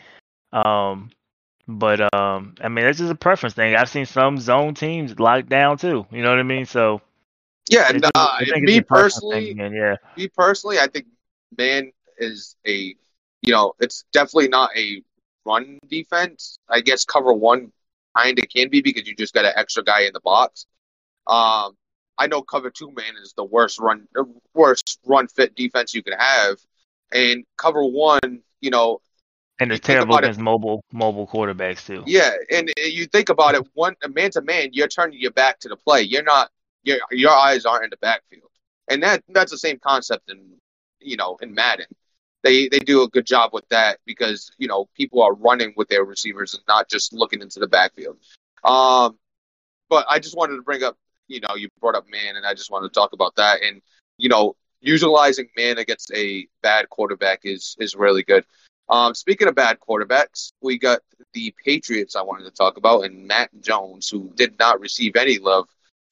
[0.51, 1.11] um,
[1.67, 3.75] but um, I mean that's just a preference thing.
[3.75, 6.05] I've seen some zone teams locked down too.
[6.11, 6.65] You know what I mean?
[6.65, 7.01] So
[7.69, 11.07] yeah, and uh, me personally, thing, yeah, me personally, I think
[11.57, 12.95] man is a
[13.41, 15.01] you know it's definitely not a
[15.45, 16.57] run defense.
[16.69, 17.71] I guess cover one
[18.15, 20.65] kind of can be because you just got an extra guy in the box.
[21.27, 21.75] Um,
[22.17, 24.07] I know cover two man is the worst run,
[24.53, 26.57] worst run fit defense you can have,
[27.11, 29.01] and cover one, you know,
[29.59, 32.03] and it's terrible against it, mobile mobile quarterbacks too.
[32.05, 35.69] Yeah, and you think about it, one man to man, you're turning your back to
[35.69, 36.01] the play.
[36.01, 36.49] You're not
[36.83, 38.49] your your eyes aren't in the backfield,
[38.89, 40.53] and that that's the same concept in
[40.99, 41.87] you know in Madden.
[42.43, 45.87] They they do a good job with that because you know people are running with
[45.87, 48.17] their receivers and not just looking into the backfield.
[48.63, 49.17] Um,
[49.89, 52.53] but I just wanted to bring up, you know, you brought up man, and I
[52.53, 53.61] just wanted to talk about that.
[53.63, 53.81] And
[54.17, 58.45] you know, utilizing man against a bad quarterback is is really good.
[58.89, 60.99] Um, speaking of bad quarterbacks, we got
[61.33, 65.39] the Patriots I wanted to talk about, and Mac Jones, who did not receive any
[65.39, 65.67] love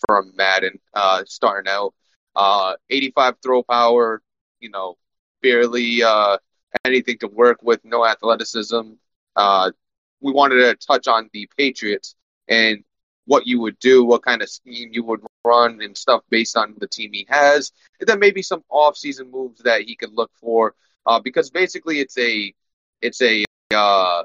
[0.08, 1.94] from Madden uh, starting out.
[2.36, 4.22] Uh, 85 throw power,
[4.62, 4.98] you know,
[5.42, 6.38] barely uh,
[6.86, 8.94] anything to work with, no athleticism.
[9.36, 9.72] Uh,
[10.20, 12.16] we wanted to touch on the Patriots
[12.48, 12.84] and
[13.26, 16.76] what you would do, what kind of scheme you would run, and stuff based on
[16.80, 20.76] the team he has, and then maybe some off-season moves that he could look for.
[21.06, 22.54] Uh, because basically, it's a
[23.02, 24.24] it's a uh,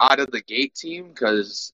[0.00, 1.72] out of the gate team because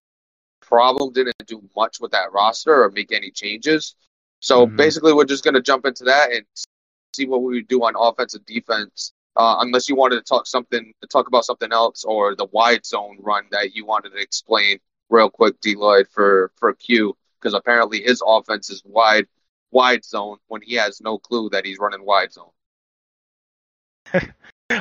[0.60, 3.94] problem didn't do much with that roster or make any changes.
[4.40, 4.76] So mm-hmm.
[4.76, 6.44] basically, we're just going to jump into that and
[7.14, 9.12] see what we would do on offense and defense.
[9.35, 12.85] Uh, unless you wanted to talk something, to talk about something else, or the wide
[12.85, 17.55] zone run that you wanted to explain real quick, D Lloyd for for Q, because
[17.55, 19.27] apparently his offense is wide
[19.70, 22.51] wide zone when he has no clue that he's running wide zone.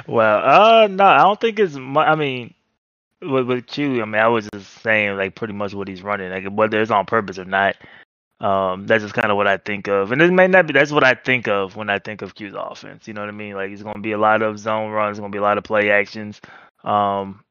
[0.07, 1.75] well, uh, no, I don't think it's.
[1.77, 2.53] I mean,
[3.21, 6.29] with, with Q, I mean, I was just saying like pretty much what he's running,
[6.31, 7.75] like whether it's on purpose or not.
[8.41, 10.73] Um, that's just kind of what I think of, and it may not be.
[10.73, 13.07] That's what I think of when I think of Q's offense.
[13.07, 13.53] You know what I mean?
[13.53, 15.59] Like it's going to be a lot of zone runs, going to be a lot
[15.59, 16.41] of play actions.
[16.83, 17.43] Um,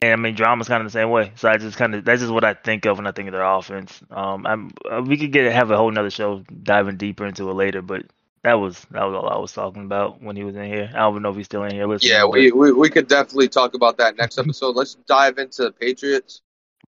[0.00, 1.32] and I mean, drama's kind of the same way.
[1.36, 3.32] So I just kind of that's just what I think of when I think of
[3.32, 4.00] their offense.
[4.10, 7.54] Um, I'm uh, we could get have a whole nother show diving deeper into it
[7.54, 8.06] later, but
[8.44, 10.90] that was that was all I was talking about when he was in here.
[10.94, 12.12] I don't even know if he's still in here listening.
[12.12, 14.74] Yeah, we, we, we could definitely talk about that next episode.
[14.74, 16.40] Let's dive into the Patriots.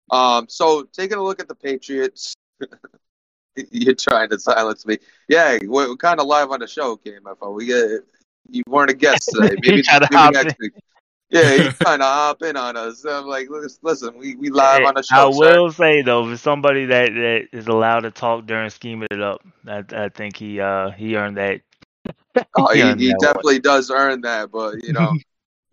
[0.09, 2.35] Um, so taking a look at the Patriots,
[3.71, 4.97] you're trying to silence me.
[5.27, 7.53] Yeah, we're, we're kind of live on the show, KMFO.
[7.53, 8.01] We get
[8.49, 9.55] you weren't a guest today.
[9.61, 10.73] Maybe, maybe next week.
[11.29, 13.03] Yeah, he's trying to hop in on us.
[13.05, 13.47] I'm like,
[13.81, 15.15] listen, we, we live hey, on the show.
[15.15, 15.77] I will sir.
[15.77, 19.83] say though, for somebody that, that is allowed to talk during scheming it up, I,
[19.91, 21.61] I think he uh he earned that.
[22.55, 23.61] oh, he, he, he definitely one.
[23.61, 25.13] does earn that, but you know,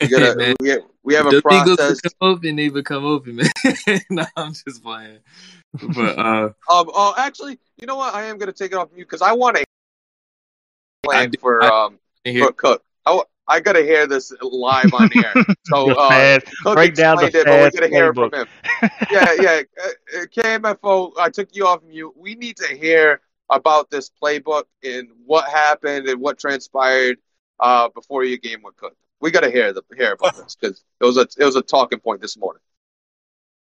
[0.03, 2.01] we gotta we, we have a process.
[2.01, 4.01] Come open, they become open, man.
[4.11, 5.19] no, I'm just playing.
[5.95, 8.15] But uh, um, oh, actually, you know what?
[8.15, 9.65] I am gonna take it off of you because I want to
[11.05, 11.99] plan for um
[12.39, 12.83] for Cook.
[13.05, 15.35] I, I gotta hear this live on air.
[15.65, 18.49] So uh, Cook break down the it, but we're gonna hear from him.
[19.13, 19.61] yeah, yeah.
[19.81, 22.13] Uh, uh KMFO, I took you off mute.
[22.17, 27.19] We need to hear about this playbook and what happened and what transpired
[27.61, 28.97] uh, before your game with Cook.
[29.21, 32.01] We gotta hear the hear about this because it was a it was a talking
[32.01, 32.63] point this morning.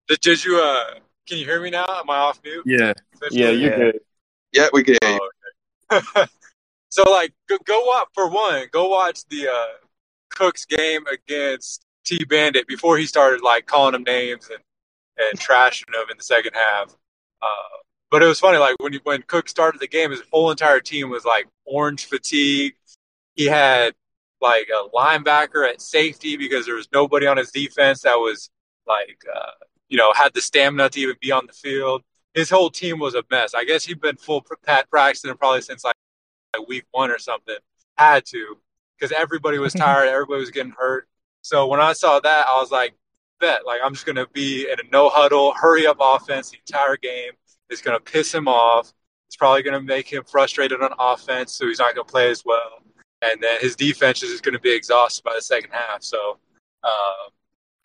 [0.09, 0.99] Did you uh?
[1.29, 1.87] Can you hear me now?
[1.89, 2.65] Am I off mute?
[2.67, 2.93] Yeah.
[3.31, 4.01] Yeah, you're good.
[4.53, 5.31] Yeah, we can hear you.
[5.91, 6.27] Oh, okay.
[6.93, 8.67] So like, go, go watch for one.
[8.71, 9.87] Go watch the uh,
[10.29, 14.63] Cook's game against T Bandit before he started like calling him names and
[15.17, 16.95] and trashing him in the second half.
[17.41, 17.79] Uh,
[18.11, 21.09] but it was funny, like when when Cook started the game, his whole entire team
[21.09, 22.75] was like orange fatigue.
[23.37, 23.95] He had
[24.43, 28.51] like a linebacker at safety because there was nobody on his defense that was
[28.87, 29.53] like uh,
[29.89, 32.03] you know had the stamina to even be on the field.
[32.35, 33.55] His whole team was a mess.
[33.55, 35.95] I guess he'd been full pat practicing probably since like,
[36.57, 37.57] like week one or something.
[37.97, 38.59] Had to
[38.99, 41.09] because everybody was tired, everybody was getting hurt.
[41.43, 42.95] So when I saw that, I was like,
[43.41, 46.97] bet like I'm just gonna be in a no huddle, hurry up offense the entire
[46.97, 47.33] game.
[47.71, 48.93] It's gonna piss him off.
[49.29, 52.82] It's probably gonna make him frustrated on offense, so he's not gonna play as well.
[53.23, 56.03] And then his defense is just gonna be exhausted by the second half.
[56.03, 56.39] So,
[56.83, 57.31] uh,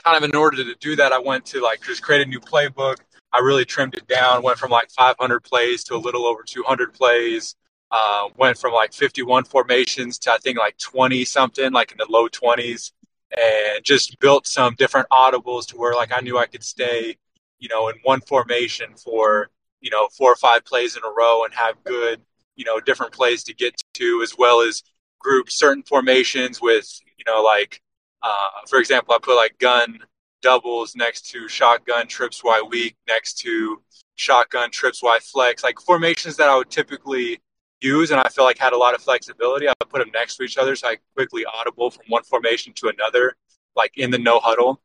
[0.03, 2.39] kind of in order to do that, I went to like just create a new
[2.39, 2.97] playbook.
[3.33, 4.43] I really trimmed it down.
[4.43, 7.55] Went from like 500 plays to a little over 200 plays.
[7.91, 12.07] Uh, went from like 51 formations to I think like 20 something, like in the
[12.09, 12.91] low 20s
[13.31, 17.17] and just built some different audibles to where like I knew I could stay,
[17.59, 19.49] you know, in one formation for,
[19.81, 22.21] you know, four or five plays in a row and have good,
[22.55, 24.83] you know, different plays to get to as well as
[25.19, 27.81] group certain formations with, you know, like
[28.21, 29.99] uh, for example, I put like gun
[30.41, 33.81] doubles next to shotgun trips Y weak next to
[34.15, 37.39] shotgun trips Y flex, like formations that I would typically
[37.81, 39.69] use, and I feel like had a lot of flexibility.
[39.69, 42.89] I put them next to each other, so I quickly audible from one formation to
[42.89, 43.35] another,
[43.75, 44.81] like in the no huddle.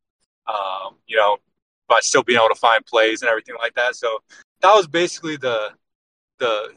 [0.47, 1.38] Um, you know,
[1.88, 3.97] but still being able to find plays and everything like that.
[3.97, 4.18] So
[4.61, 5.71] that was basically the
[6.38, 6.75] the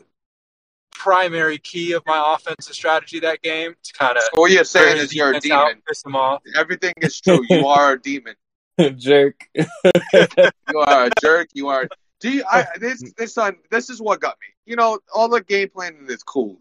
[0.97, 4.23] primary key of my offensive strategy that game to kind of.
[4.23, 5.57] So what you're saying is you're a demon.
[5.57, 6.41] Out, piss them off.
[6.57, 7.41] Everything is true.
[7.49, 8.35] You are a demon.
[8.97, 9.41] jerk.
[9.55, 11.49] you are a jerk.
[11.53, 11.87] You are.
[12.19, 14.47] Do you, I, this this son, this is what got me.
[14.65, 16.57] You know, all the game planning is cool.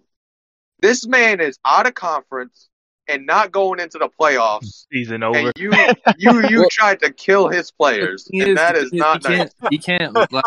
[0.81, 2.69] This man is out of conference
[3.09, 4.87] and not going into the playoffs.
[4.93, 5.39] Season over.
[5.39, 5.73] And you
[6.19, 9.37] you you tried to kill his players, He and is- that is he- not he
[9.37, 9.53] nice.
[9.61, 10.45] can't, he can't like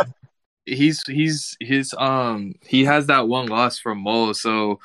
[0.68, 4.80] he's he's his um he has that one loss from Mo, so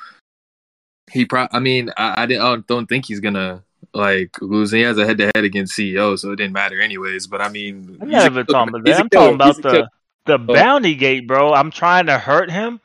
[1.11, 4.71] he pro I mean I, I didn't I don't- don't think he's gonna like lose.
[4.71, 7.27] He has a head to head against CEO, so it didn't matter anyways.
[7.27, 8.95] But I mean, I'm he's not even talking about that.
[8.95, 9.23] a I'm killer.
[9.25, 9.87] talking about the killer.
[10.25, 11.53] the bounty gate, bro.
[11.53, 12.79] I'm trying to hurt him.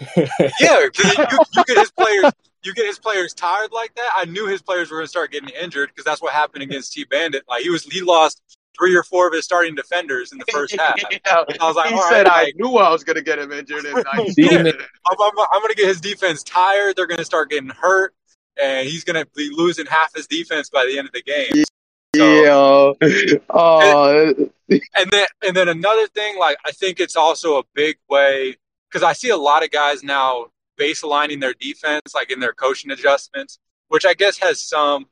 [0.60, 2.32] Yeah, because you, you get his players,
[2.64, 4.10] you get his players tired like that.
[4.16, 6.92] I knew his players were going to start getting injured because that's what happened against
[6.92, 7.44] T Bandit.
[7.48, 8.40] Like he was, he lost
[8.78, 10.96] three or four of his starting defenders in the first half.
[11.10, 11.44] Yeah.
[11.60, 13.38] I was like, he all said, right, "I like, knew I was going to get
[13.38, 14.64] him injured." And I Demon.
[14.64, 14.76] did.
[14.76, 16.96] I'm, I'm, I'm going to get his defense tired.
[16.96, 18.14] They're going to start getting hurt,
[18.62, 21.64] and he's going to be losing half his defense by the end of the game.
[22.16, 23.38] So- Yeah.
[23.50, 24.34] Oh,
[24.68, 28.56] and then and then another thing like i think it's also a big way
[28.88, 30.46] because i see a lot of guys now
[30.78, 33.58] base aligning their defense like in their coaching adjustments
[33.88, 35.06] which i guess has some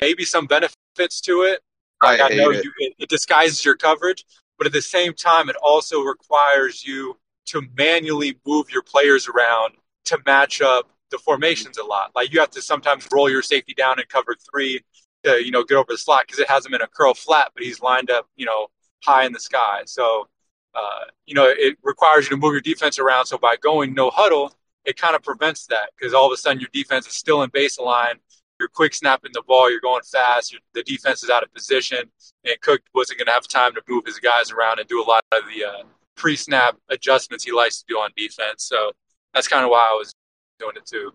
[0.00, 1.60] maybe some benefits to it
[2.02, 2.64] like I i, know it.
[2.64, 4.24] you it, it disguises your coverage
[4.56, 9.74] but at the same time it also requires you to manually move your players around
[10.06, 13.74] to match up the formations a lot like you have to sometimes roll your safety
[13.74, 14.82] down and cover three
[15.24, 17.50] to you know get over the slot because it has him in a curl flat,
[17.54, 18.68] but he's lined up you know
[19.04, 19.82] high in the sky.
[19.86, 20.28] So
[20.74, 23.26] uh, you know it requires you to move your defense around.
[23.26, 24.52] So by going no huddle,
[24.84, 27.50] it kind of prevents that because all of a sudden your defense is still in
[27.50, 28.14] baseline.
[28.58, 29.70] You're quick snapping the ball.
[29.70, 30.52] You're going fast.
[30.52, 32.10] You're, the defense is out of position,
[32.44, 35.06] and Cook wasn't going to have time to move his guys around and do a
[35.06, 35.82] lot of the uh,
[36.16, 38.64] pre-snap adjustments he likes to do on defense.
[38.64, 38.92] So
[39.32, 40.12] that's kind of why I was
[40.58, 41.12] doing it too.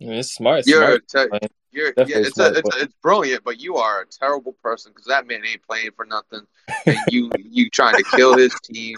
[0.00, 0.60] I mean, it's smart.
[0.60, 1.32] It's You're, smart.
[1.40, 2.80] te- you're, Definitely yeah, it's, a, it's, play.
[2.82, 6.40] it's brilliant, but you are a terrible person because that man ain't playing for nothing,
[6.86, 8.96] and you you trying to kill his team,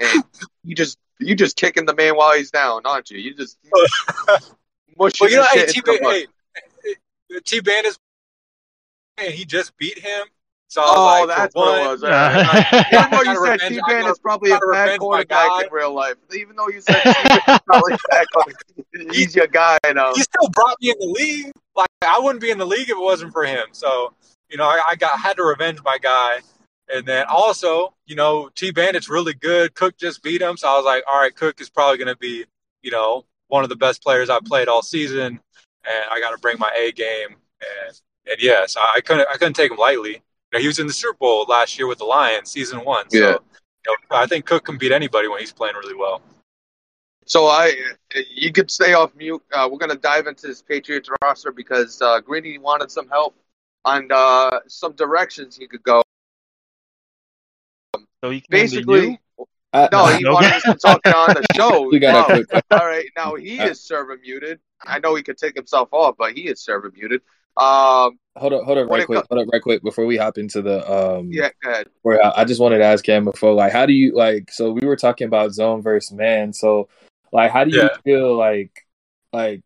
[0.00, 0.24] and
[0.64, 3.18] you just you just kicking the man while he's down, aren't you?
[3.18, 3.58] You just
[4.98, 6.12] mushing Well, you know, hey, shit T into the mud.
[6.12, 6.26] hey,
[7.44, 7.98] T Bandit,
[9.16, 10.26] and he just beat him.
[10.70, 12.02] So Oh, like, that's what one, it was.
[12.04, 12.72] all right.
[12.72, 15.48] Uh, Even though you said revenge- T I is probably a bad revenge my quarterback
[15.48, 15.62] guy.
[15.62, 18.26] in real life, even though you said T probably a bad
[19.14, 20.12] he's your guy now.
[20.14, 21.52] he still brought me in the league.
[21.74, 23.68] Like I wouldn't be in the league if it wasn't for him.
[23.72, 24.12] So
[24.50, 26.40] you know, I, I got had to revenge my guy.
[26.90, 29.74] And then also, you know, T Bandit's really good.
[29.74, 32.16] Cook just beat him, so I was like, all right, Cook is probably going to
[32.16, 32.46] be,
[32.82, 35.38] you know, one of the best players I've played all season,
[35.88, 37.36] and I got to bring my A game.
[37.60, 40.12] And and yes, I, I couldn't I couldn't take him lightly.
[40.12, 40.20] You
[40.54, 43.08] know, he was in the Super Bowl last year with the Lions, season one.
[43.10, 43.32] So Yeah.
[43.32, 46.22] you know, I think Cook can beat anybody when he's playing really well.
[47.26, 47.74] So I,
[48.34, 49.42] you could stay off mute.
[49.52, 53.34] Uh, we're gonna dive into this Patriots roster because uh, Greeny wanted some help
[53.84, 56.02] on uh, some directions he could go.
[58.24, 59.20] so he can Basically,
[59.74, 60.32] I, no, he Okay.
[60.32, 61.86] wanted us to talk on the show.
[61.86, 62.40] We got No.
[62.40, 62.64] a quick.
[62.70, 64.58] All right, now he is server muted.
[64.82, 67.22] I know he could take himself off, but he is server muted.
[67.56, 69.20] Um, Hold up, hold up, right quick.
[69.20, 71.30] co- Hold up, right quick before we hop into the um.
[71.32, 71.88] yeah, go ahead.
[72.02, 74.52] Where I, I just wanted to ask him before, like, how do you like?
[74.52, 76.52] So we were talking about zone versus man.
[76.52, 76.88] So,
[77.32, 77.96] like, how do you Yeah.
[78.04, 78.86] feel like,
[79.32, 79.64] like,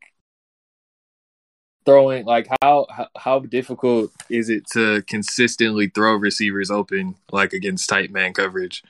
[1.84, 7.88] throwing like how how, how difficult is it to consistently throw receivers open like against
[7.88, 8.82] tight man coverage?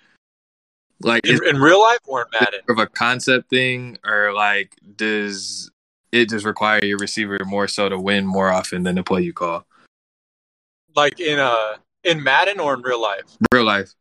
[1.01, 2.61] Like is In, in real life or in Madden?
[2.68, 5.70] of a concept thing or like does
[6.13, 9.33] it just require your receiver more so to win more often than the play you
[9.33, 9.67] call?
[10.95, 13.25] Like in uh in Madden or in real life?
[13.53, 13.93] Real life.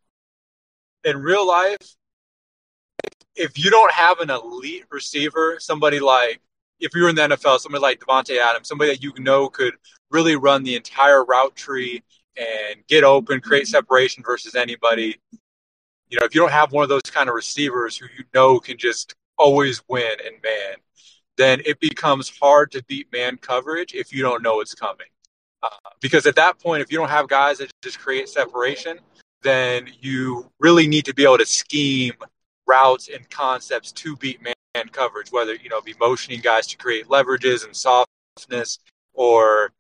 [1.04, 1.96] in real life,
[3.36, 6.42] if you don't have an elite receiver, somebody like
[6.80, 9.76] if you're in the NFL, somebody like Davante Adams, somebody that you know could
[10.10, 12.04] really run the entire route tree
[12.36, 15.18] and get open, create separation versus anybody.
[16.10, 18.60] You know, if you don't have one of those kind of receivers who you know
[18.60, 20.76] can just always win in man,
[21.42, 25.08] then it becomes hard to beat man coverage if you don't know it's coming.
[25.64, 25.70] Uh,
[26.00, 29.00] because at that point, if you don't have guys that just create separation,
[29.42, 32.14] then you really need to be able to scheme
[32.68, 34.54] routes and concepts to beat man
[34.92, 38.80] coverage, whether you know be motioning guys to create leverages and softness,
[39.14, 39.72] or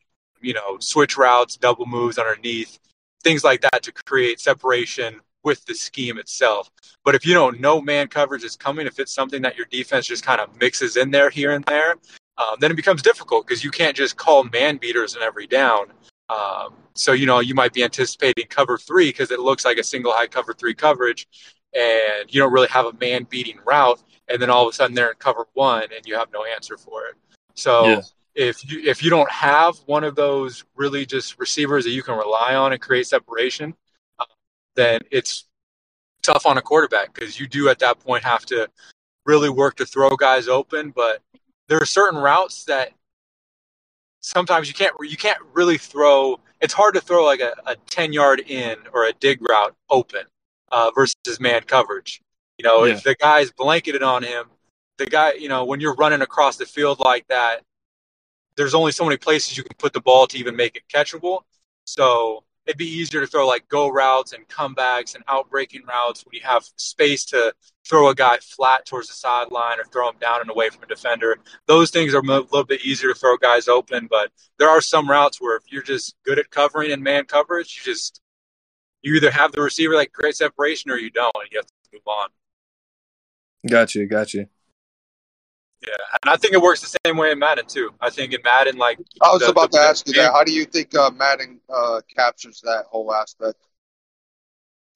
[0.41, 2.79] you know switch routes, double moves underneath,
[3.23, 6.69] things like that to create separation with the scheme itself.
[7.03, 10.05] But if you don't know man coverage is coming, if it's something that your defense
[10.05, 11.95] just kind of mixes in there here and there,
[12.37, 15.91] um, then it becomes difficult because you can't just call man beaters in every down.
[16.29, 19.83] Um, so you know you might be anticipating cover three because it looks like a
[19.83, 21.27] single high cover three coverage,
[21.73, 24.95] and you don't really have a man beating route, and then all of a sudden
[24.95, 27.15] they're in cover one and you have no answer for it.
[27.55, 28.01] So Yeah.
[28.35, 32.17] if you if you don't have one of those really just receivers that you can
[32.17, 33.73] rely on and create separation,
[34.75, 35.45] then it's
[36.23, 38.69] tough on a quarterback because you do at that point have to
[39.25, 40.91] really work to throw guys open.
[40.91, 41.21] But
[41.67, 42.91] there are certain routes that
[44.21, 46.39] sometimes you can't you can't really throw.
[46.61, 50.23] It's hard to throw like a, a ten yard in or a dig route open
[50.71, 52.21] uh, versus man coverage.
[52.57, 52.93] You know, Yeah.
[52.93, 54.45] if the guy's blanketed on him,
[54.97, 57.61] the guy, you know, when you're running across the field like that,
[58.55, 61.41] there's only so many places you can put the ball to even make it catchable.
[61.85, 66.33] So it'd be easier to throw like go routes and comebacks and outbreaking routes when
[66.33, 67.53] you have space to
[67.87, 70.87] throw a guy flat towards the sideline or throw him down and away from a
[70.87, 71.37] defender.
[71.65, 75.09] Those things are a little bit easier to throw guys open, but there are some
[75.09, 78.21] routes where if you're just good at covering and man coverage, you just
[79.01, 81.73] you either have the receiver like creates separation or you don't, and you have to
[81.93, 82.29] move on.
[83.67, 84.47] Gotcha, gotcha.
[85.85, 87.91] Yeah, and I think it works the same way in Madden too.
[87.99, 90.31] I think in Madden, like I was The- about the- to ask you that.
[90.31, 93.57] How do you think uh, Madden uh, captures that whole aspect?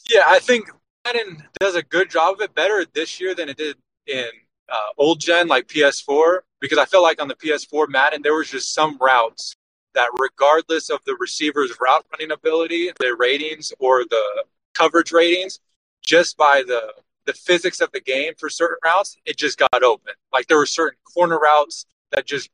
[0.10, 0.70] Yeah, I think
[1.04, 4.28] Madden does a good job of it better this year than it did in
[4.70, 8.50] uh, old gen like PS4 because I felt like on the PS4 Madden there was
[8.52, 9.56] just some routes
[9.96, 14.44] that regardless of the receiver's route running ability, their ratings or the
[14.76, 15.60] coverage ratings,
[16.02, 16.94] just by the
[17.26, 20.14] the physics of the game for certain routes, it just got open.
[20.32, 22.50] Like there were certain corner routes that just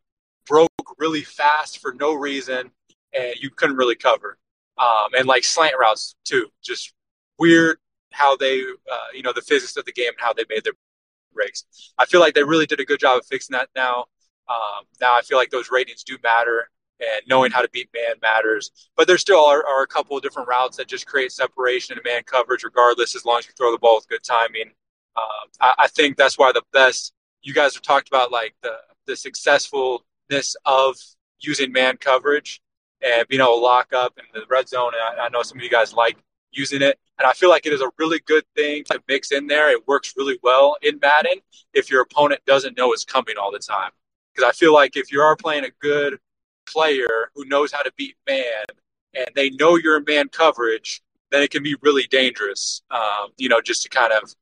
[0.48, 2.72] broke really fast for no reason
[3.14, 4.38] and you couldn't really cover.
[4.78, 6.94] Um, and like slant routes too, just
[7.38, 7.78] weird
[8.12, 10.74] how they, uh, you know, the physics of the game and how they made their
[11.34, 11.66] breaks.
[11.98, 14.06] I feel like they really did a good job of fixing that now.
[14.50, 16.70] Um, now I feel like those ratings do matter
[17.02, 18.72] and knowing how to beat man matters.
[18.96, 22.06] But there still are, are a couple of different routes that just create separation and
[22.06, 24.72] man coverage regardless, as long as you throw the ball with good timing.
[25.16, 28.76] Um, I, I think that's why the best, you guys have talked about like the,
[29.08, 30.96] the successfulness of
[31.40, 32.62] using man coverage
[33.02, 34.92] and being able to lock up in the red zone.
[34.94, 36.18] And I, I know some of you guys like
[36.52, 37.00] using it.
[37.18, 39.72] And I feel like it is a really good thing to mix in there.
[39.72, 41.40] It works really well in Madden
[41.74, 43.92] if your opponent doesn't know it's coming all the time.
[44.34, 46.20] Because I feel like if you are playing a good
[46.72, 48.66] player who knows how to beat man
[49.14, 51.02] and they know you're in man coverage,
[51.32, 54.34] then it can be really dangerous, um, you know, just to kind of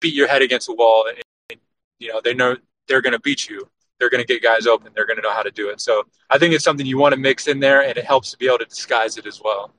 [0.00, 1.06] beat your head against the wall.
[1.08, 1.18] And,
[1.50, 1.60] and,
[1.98, 2.56] you know, they know
[2.88, 3.68] they're going to beat you.
[3.98, 4.92] They're going to get guys open.
[4.94, 5.80] They're going to know how to do it.
[5.80, 8.36] So I think it's something you want to mix in there, and it helps to
[8.38, 9.72] be able to disguise it as well.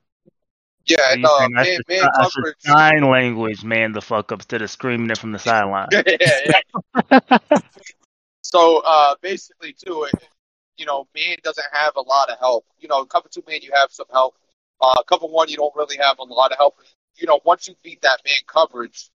[0.86, 2.54] Yeah, So and you uh, man, should, man I coverage.
[2.60, 5.88] sign language, man, the fuck up instead of screaming it from the sideline.
[5.92, 6.60] yeah,
[7.10, 7.28] yeah.
[8.42, 10.28] So uh, basically, too, it,
[10.76, 12.66] you know, man doesn't have a lot of help.
[12.78, 14.36] You know, cover two man, you have some help.
[14.80, 16.74] Uh, cover one, you don't really have a lot of help.
[17.16, 19.10] You know, once you beat that man coverage,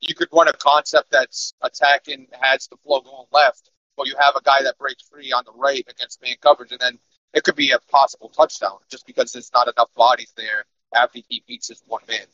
[0.00, 4.36] you could run a concept that's attacking, has the flow going left, or you have
[4.36, 6.98] a guy that breaks free on the right against man coverage, and then
[7.34, 11.42] it could be a possible touchdown just because there's not enough bodies there after he
[11.46, 12.26] beats his one man.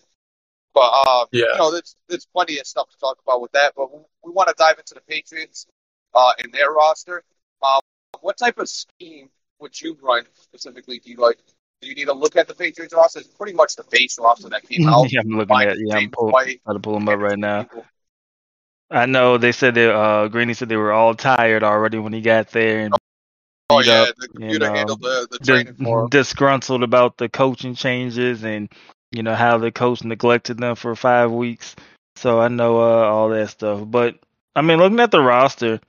[0.74, 1.44] But um, Yeah.
[1.52, 3.72] you know, there's there's plenty of stuff to talk about with that.
[3.76, 5.66] But we, we want to dive into the Patriots
[6.14, 7.24] uh, in their roster.
[7.62, 7.80] Uh,
[8.22, 9.28] what type of scheme
[9.60, 10.98] would you run specifically?
[10.98, 11.38] Do you like?
[11.82, 13.20] Do you need to look at the Patriots roster?
[13.20, 15.12] It's pretty much the base roster that came out.
[15.12, 15.78] yeah, I'm looking at.
[15.78, 17.62] Yeah, I'm pull, trying to pull them up right now.
[17.64, 17.84] people.
[18.90, 22.20] I know they said they uh Greeny said they were all tired already when he
[22.20, 22.94] got there, and
[23.68, 24.16] Oh yeah, up.
[24.16, 26.08] the you computer know, handled the, the dis- training for him.
[26.10, 28.68] disgruntled about the coaching changes and
[29.10, 31.74] you know how the coach neglected them for five weeks.
[32.14, 33.82] So I know uh, all that stuff.
[33.84, 34.18] But
[34.54, 35.80] I mean, looking at the roster,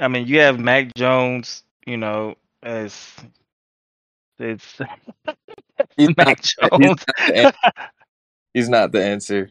[0.00, 1.62] I mean, you have Mac Jones.
[1.86, 3.14] You know, as
[4.38, 4.80] it's
[5.96, 7.04] He's Mac not, he's, Jones.
[7.06, 7.54] not the,
[8.54, 9.50] he's not the answer.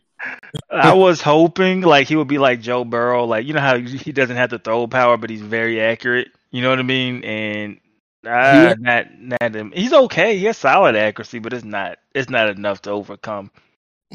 [0.70, 4.12] I was hoping like he would be like Joe Burrow, like you know how he
[4.12, 6.30] doesn't have the throw power, but he's very accurate.
[6.52, 7.24] You know what I mean?
[7.24, 7.80] And
[8.28, 9.72] uh, not not him.
[9.74, 10.38] He's okay.
[10.38, 13.52] He has solid accuracy, but it's not it's not enough to overcome.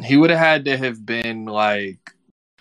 [0.02, 2.12] He would have had to have been like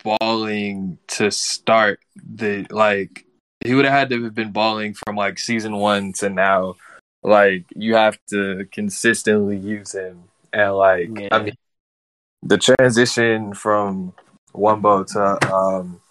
[0.04, 3.26] balling to start the like
[3.66, 6.76] he would have had to have been balling from like season one to now.
[7.24, 11.56] Like you have to consistently use him, and like I mean,
[12.42, 14.14] the transition from
[14.54, 16.02] Wumbo to um,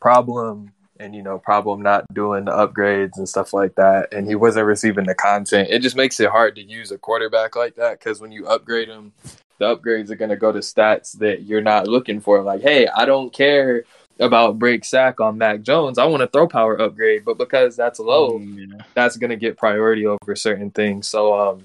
[0.00, 4.34] problem, and you know problem not doing the upgrades and stuff like that, and he
[4.34, 5.68] wasn't receiving the content.
[5.70, 8.88] It just makes it hard to use a quarterback like that because when you upgrade
[8.88, 9.12] him,
[9.58, 12.42] the upgrades are going to go to stats that you're not looking for.
[12.42, 13.84] Like, hey, I don't care
[14.20, 15.98] about break sack on Mac Jones.
[15.98, 18.84] I want a throw power upgrade, but because that's low, Mm, yeah.
[18.94, 21.08] that's going to get priority over certain things.
[21.08, 21.64] So, um,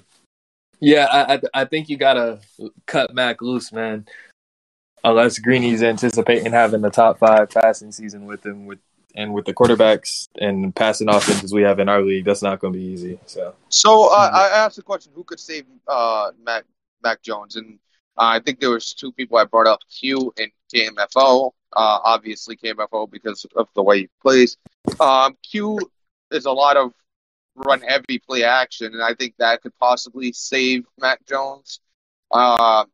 [0.79, 2.39] yeah, I, I I think you gotta
[2.85, 4.05] cut Mac loose, man.
[5.05, 8.79] Unless Greeny's anticipating having the top five passing season with him, with
[9.15, 12.73] and with the quarterbacks and passing offenses we have in our league, that's not going
[12.73, 13.19] to be easy.
[13.27, 16.65] So, So uh, I asked the question: Who could save uh, Mac
[17.03, 17.55] Mac Jones?
[17.55, 17.79] And
[18.17, 21.51] uh, I think there was two people I brought up: Q and KMFO.
[21.75, 24.57] Uh, obviously, KMFO because of the way he plays.
[24.99, 25.79] Um, Q
[26.31, 26.93] is a lot of
[27.55, 31.79] run heavy play action, and I think that could possibly save Mac Jones.
[32.31, 32.85] Uh,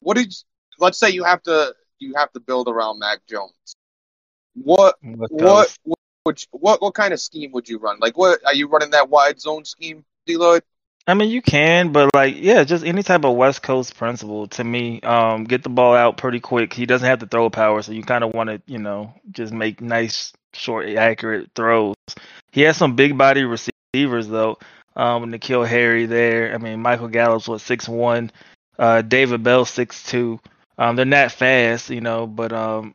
[0.00, 0.34] what did?
[0.78, 3.76] Let's say you have to you have to build around Mac Jones.
[4.54, 5.78] What What what
[6.24, 7.98] what what what kind of scheme would you run?
[8.00, 10.62] Like, what are you running that wide zone scheme, D Lloyd?
[11.08, 14.64] I mean, you can, but like, yeah, just any type of West Coast principle to
[14.64, 15.00] me.
[15.02, 16.72] Um, get the ball out pretty quick.
[16.72, 19.52] He doesn't have the throw power, so you kind of want to, you know, just
[19.52, 21.94] make nice, short, accurate throws.
[22.50, 24.58] He has some big body receivers though.
[24.96, 26.52] Um, N'Keal Harry there.
[26.52, 28.32] I mean, Michael Gallup's what six one.
[28.76, 30.40] Uh, David Bell six two.
[30.76, 32.94] Um, they're not fast, you know, but um,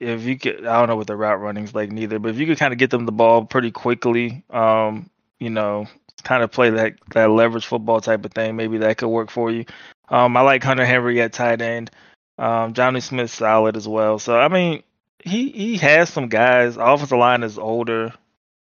[0.00, 2.46] if you could, I don't know what the route running's like neither, but if you
[2.46, 5.08] could kind of get them the ball pretty quickly, um,
[5.38, 5.86] you know,
[6.24, 8.56] kind of play that that leverage football type of thing.
[8.56, 9.64] Maybe that could work for you.
[10.08, 11.90] Um, I like Hunter Henry at tight end.
[12.38, 14.18] Um, Jonnu Smith's solid as well.
[14.18, 14.82] So I mean,
[15.24, 16.76] he he has some guys.
[16.76, 18.12] Offensive line is older,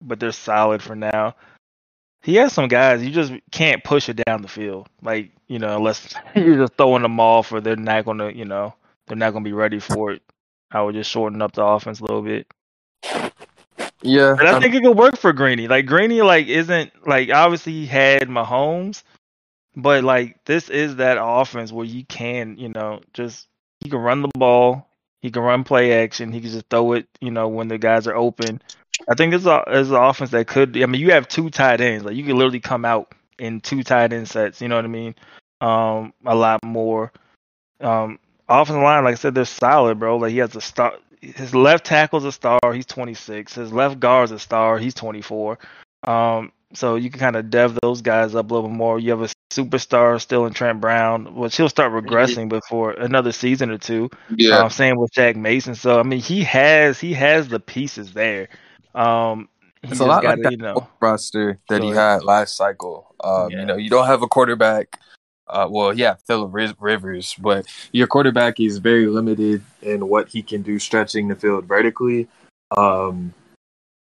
[0.02, 1.36] but they're solid for now.
[2.22, 3.04] He has some guys.
[3.04, 7.04] You just can't push it down the field, like you know, unless you're just throwing
[7.04, 8.74] them off, or they're not gonna, you know,
[9.08, 10.22] they're not gonna be ready for it.
[10.72, 12.48] I would just shorten up the offense a little bit.
[14.06, 15.68] Yeah, But I think it could work for Greeny.
[15.68, 19.04] Like Greeny, like isn't like obviously he had Mahomes,
[19.76, 23.48] but like this is that offense where you can, you know, just
[23.80, 24.88] he can run the ball,
[25.22, 28.08] he can run play action, he can just throw it, you know, when the guys
[28.08, 28.62] are open.
[29.10, 29.48] I think this is
[29.92, 30.82] an offense that could.
[30.82, 33.84] I mean, you have two tight ends, like you can literally come out in two
[33.84, 34.62] tight end sets.
[34.62, 35.16] You know what I mean?
[35.62, 37.12] Um, a lot more.
[37.82, 40.18] Um, offensive line, like I said, they're solid, bro.
[40.18, 40.94] Like he has a star.
[41.34, 42.60] His left tackle's a star.
[42.74, 43.56] He's 26.
[43.56, 44.78] His left guard's a star.
[44.78, 45.58] He's 24.
[46.04, 49.00] Um, so you can kind of dev those guys up a little bit more.
[49.00, 53.72] You have a superstar still in Trent Brown, which he'll start regressing before another season
[53.72, 54.10] or two.
[54.36, 54.60] Yeah.
[54.60, 55.76] Um, same with Shaq Mason.
[55.76, 58.50] So I mean, he has he has the pieces there.
[58.94, 59.50] Um,
[59.84, 60.88] It's a lot got like that you know.
[61.00, 63.14] roster that he had last cycle.
[63.24, 63.60] Um, Yeah.
[63.60, 65.00] You know, you don't have a quarterback.
[65.48, 70.62] Uh, well, yeah, Philip Rivers, but your quarterback is very limited in what he can
[70.64, 72.28] do stretching the field vertically.
[72.76, 73.34] Um,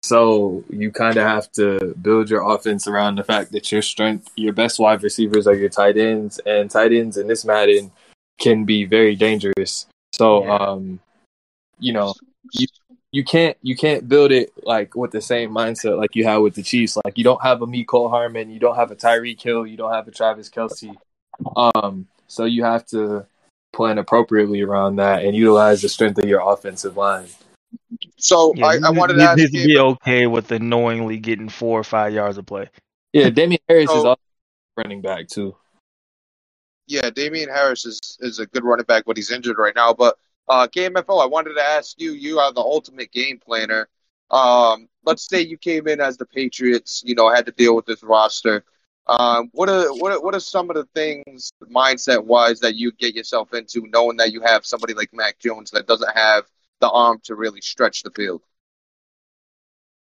[0.04, 4.30] so you kind of have to build your offense around the fact that your strength,
[4.36, 7.92] your best wide receivers are your tight ends, and tight ends in this Madden
[8.40, 9.88] can be very dangerous.
[10.14, 10.56] So, Yeah.
[10.56, 11.00] um,
[11.80, 12.14] you know,
[13.12, 16.56] you can't you can't build it like with the same mindset like you had with
[16.56, 16.98] the Chiefs.
[17.04, 19.94] Like you don't have a Mecole Hardman, you don't have a Tyreek Hill, you don't
[19.94, 20.96] have a Travis Kelce.
[21.56, 23.26] Um, so you have to
[23.74, 27.28] plan appropriately around that and utilize the strength of your offensive line.
[28.18, 31.18] So Yeah, I, I wanted to ask needs to you, be okay with the knowingly
[31.18, 32.70] getting four or five yards of play.
[33.14, 34.22] Yeah, Damien Harris is So- also
[34.78, 35.56] running back too.
[36.88, 39.94] yeah, Damien Harris is, is a good running back, but he's injured right now.
[39.94, 40.18] But
[40.48, 42.12] uh, KMFO, I wanted to ask you.
[42.12, 43.88] You are the ultimate game planner.
[44.32, 47.02] Um, let's say you came in as the Patriots.
[47.06, 48.64] You know, had to deal with this roster.
[49.08, 52.92] Um, what are what are, what are some of the things mindset wise that you
[52.92, 56.46] get yourself into, knowing that you have somebody like Mac Jones that doesn't have
[56.80, 58.42] the arm to really stretch the field?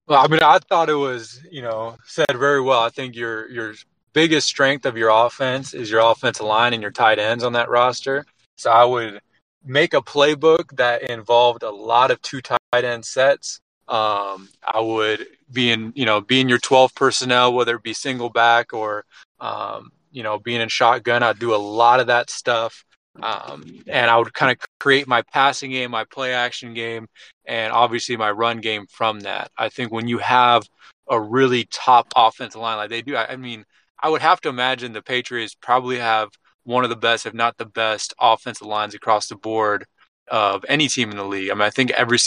[0.07, 2.81] Well, I mean, I thought it was, you know, said very well.
[2.81, 3.73] I think your your
[4.13, 7.69] biggest strength of your offense is your offensive line and your tight ends on that
[7.69, 8.25] roster.
[8.57, 9.21] So I would
[9.63, 13.61] make a playbook that involved a lot of two tight end sets.
[13.91, 18.29] Um, I would be in, you know, being your 12 personnel, whether it be single
[18.29, 19.03] back or,
[19.41, 21.23] um, you know, being in shotgun.
[21.23, 22.85] I'd do a lot of that stuff.
[23.21, 27.07] Um, and I would kind of create my passing game, my play action game,
[27.45, 29.51] and obviously my run game from that.
[29.57, 30.63] I think when you have
[31.09, 33.65] a really top offensive line like they do, I, I mean,
[34.01, 36.29] I would have to imagine the Patriots probably have
[36.63, 39.85] one of the best, if not the best, offensive lines across the board
[40.29, 41.51] of any team in the league.
[41.51, 42.17] I mean, I think every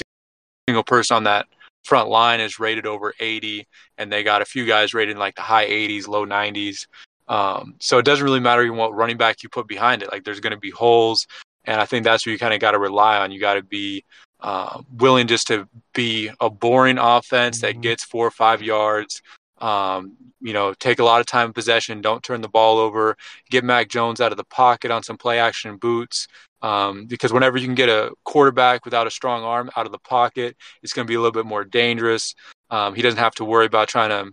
[0.69, 1.47] single person on that
[1.85, 3.67] front line is rated over 80,
[3.99, 6.87] and they got a few guys rated in like the high 80s, low 90s.
[7.29, 10.11] Um, so it doesn't really matter even what running back you put behind it.
[10.11, 11.27] Like there's going to be holes,
[11.65, 13.31] and I think that's where you kind of got to rely on.
[13.31, 14.05] You got to be
[14.41, 17.81] uh, willing just to be a boring offense that mm-hmm.
[17.83, 19.23] gets four or five yards.
[19.59, 22.03] Um, you know, take a lot of time in possession.
[22.03, 23.17] Don't turn the ball over.
[23.51, 26.29] Get Mac Jones out of the pocket on some play action boots.
[26.65, 29.99] Um, because whenever you can get a quarterback without a strong arm out of the
[29.99, 32.35] pocket, it's going to be a little bit more dangerous.
[32.71, 34.33] Um, he doesn't have to worry about trying to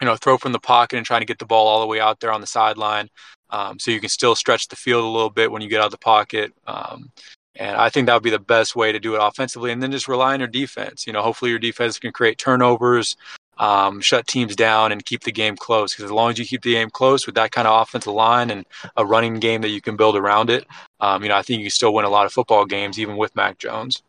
[0.00, 2.00] you know, throw from the pocket and trying to get the ball all the way
[2.00, 3.08] out there on the sideline.
[3.50, 5.86] Um, so you can still stretch the field a little bit when you get out
[5.86, 6.52] of the pocket.
[6.66, 7.10] Um,
[7.56, 9.72] and I think that would be the best way to do it offensively.
[9.72, 11.06] And then just rely on your defense.
[11.06, 13.16] You know, hopefully your defense can create turnovers,
[13.60, 15.92] um, shut teams down, and keep the game close.
[15.92, 18.50] Because as long as you keep the game close with that kind of offensive line
[18.50, 20.66] and a running game that you can build around it,
[20.98, 23.36] um, you know, I think you still win a lot of football games, even with
[23.36, 24.02] Mac Jones.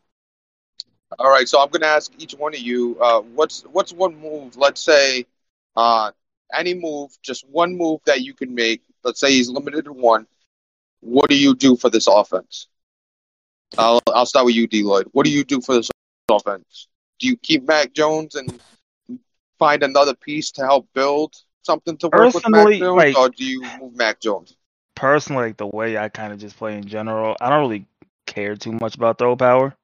[1.20, 4.16] All right, so I'm going to ask each one of you, uh, what's what's one
[4.16, 4.56] move?
[4.56, 5.26] Let's say
[5.76, 6.12] uh,
[6.54, 8.82] any move, just one move that you can make.
[9.04, 10.26] Let's say he's limited to one.
[11.02, 12.68] What do you do for this offense?
[13.78, 14.84] I'll I'll start with you, D.
[14.84, 15.08] Lloyd.
[15.12, 15.90] What do you do for this
[16.30, 16.88] offense?
[17.20, 18.62] Do you keep Mac Jones and
[19.62, 23.46] find another piece to help build something to work with Mac Jones, like, or do
[23.46, 24.56] you move Mac Jones?
[24.96, 27.86] Personally, like the way I kind of just play in general, I don't really
[28.26, 29.76] care too much about throw power.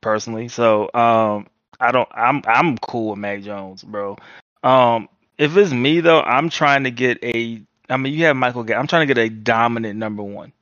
[0.00, 1.48] Personally, so um,
[1.80, 2.08] I don't.
[2.12, 4.16] I'm I'm cool with Mac Jones, bro.
[4.62, 7.60] Um, if it's me though, I'm trying to get a.
[7.90, 8.60] I mean, you have Michael.
[8.72, 10.52] I'm trying to get a dominant number one,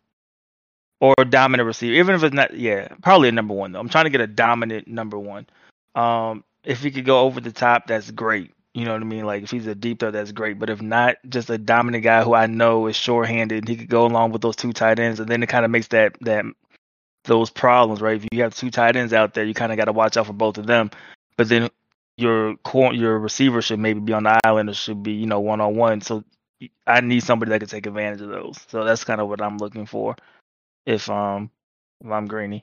[1.01, 1.95] or a dominant receiver.
[1.97, 3.81] Even if it's not, yeah, probably a number one though.
[3.81, 5.47] I'm trying to get a dominant number one.
[5.95, 8.53] Um, if he could go over the top, that's great.
[8.75, 9.25] You know what I mean?
[9.25, 10.59] Like if he's a deep throw, that's great.
[10.59, 14.05] But if not, just a dominant guy who I know is short-handed, he could go
[14.05, 16.45] along with those two tight ends, and then it kind of makes that that
[17.25, 18.17] those problems, right?
[18.23, 20.27] If you have two tight ends out there, you kind of got to watch out
[20.27, 20.91] for both of them.
[21.37, 21.71] But then
[22.17, 25.61] your your receiver should maybe be on the island or should be you know one
[25.61, 26.01] on one.
[26.03, 26.25] So
[26.87, 28.59] I need somebody that can take advantage of those.
[28.69, 30.17] So that's kind of what I'm looking for
[30.87, 31.51] if um
[32.05, 32.63] if I'm Greeny.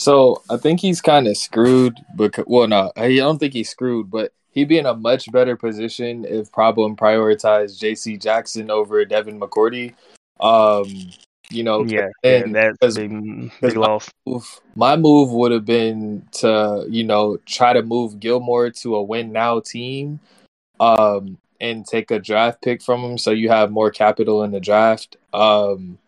[0.00, 4.10] So I think he's kind of screwed because well no I don't think he's screwed
[4.10, 8.16] but he'd be in a much better position if problem prioritized J.C.
[8.16, 9.92] Jackson over Devin McCourty.
[10.40, 10.86] Um,
[11.50, 14.08] you know, yeah, and yeah, that's big, big loss.
[14.24, 18.96] My move, my move would have been to, you know, try to move Gilmore to
[18.96, 20.20] a win now team,
[20.78, 24.60] um, and take a draft pick from him, so you have more capital in the
[24.60, 25.16] draft.
[25.34, 25.98] Um,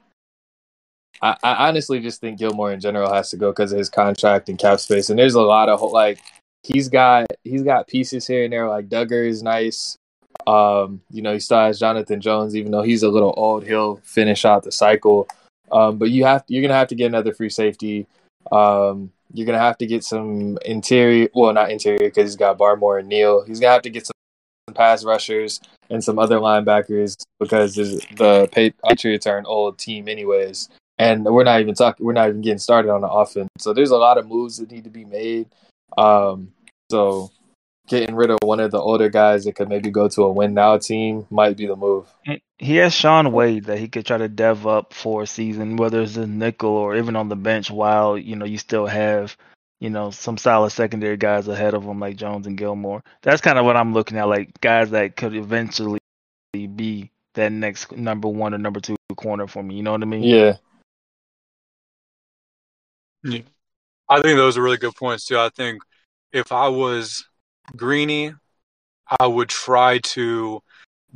[1.23, 4.49] I, I honestly just think Gilmore in general has to go because of his contract
[4.49, 6.19] and cap space, and there's a lot of like
[6.63, 8.69] he's got he's got pieces here and there.
[8.69, 9.97] Like Dugger is nice.
[10.47, 13.65] Um, you know, he still has Jonathan Jones, even though he's a little old.
[13.65, 15.29] He'll finish out the cycle.
[15.71, 18.07] Um, but you have you're gonna have to get another free safety.
[18.51, 22.99] Um, you're gonna have to get some interior, well, not interior because he's got Barmore
[22.99, 23.45] and Neal.
[23.45, 28.49] He's gonna have to get some pass rushers and some other linebackers because the
[28.85, 30.69] Patriots are an old team, anyways.
[30.99, 32.05] And we're not even talking.
[32.05, 33.49] We're not even getting started on the offense.
[33.59, 35.49] So there's a lot of moves that need to be made.
[35.97, 36.53] Um,
[36.91, 37.31] so
[37.89, 40.55] getting rid of one of the older guys that could maybe go to a win
[40.55, 42.13] now team might be the move.
[42.59, 46.01] He has Shaun Wade that he could try to dev up for a season, whether
[46.03, 49.37] it's a nickel or even on the bench, while you know you still have
[49.81, 53.03] you know some solid secondary guys ahead of him like Jones and Gilmore.
[53.23, 55.99] That's kind of what I'm looking at, like guys that could eventually
[56.53, 59.75] be that next number one or number two corner for me.
[59.77, 60.23] You know what I mean?
[60.23, 60.57] Yeah.
[63.25, 63.41] Yeah.
[64.09, 65.39] I think those are really good points too.
[65.39, 65.83] I think
[66.33, 67.25] if I was
[67.77, 68.35] Greeny,
[69.21, 70.63] I would try to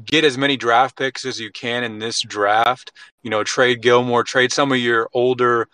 [0.05, 2.93] get as many draft picks as you can in this draft.
[3.23, 5.69] You know, trade Gilmore, trade some of your older,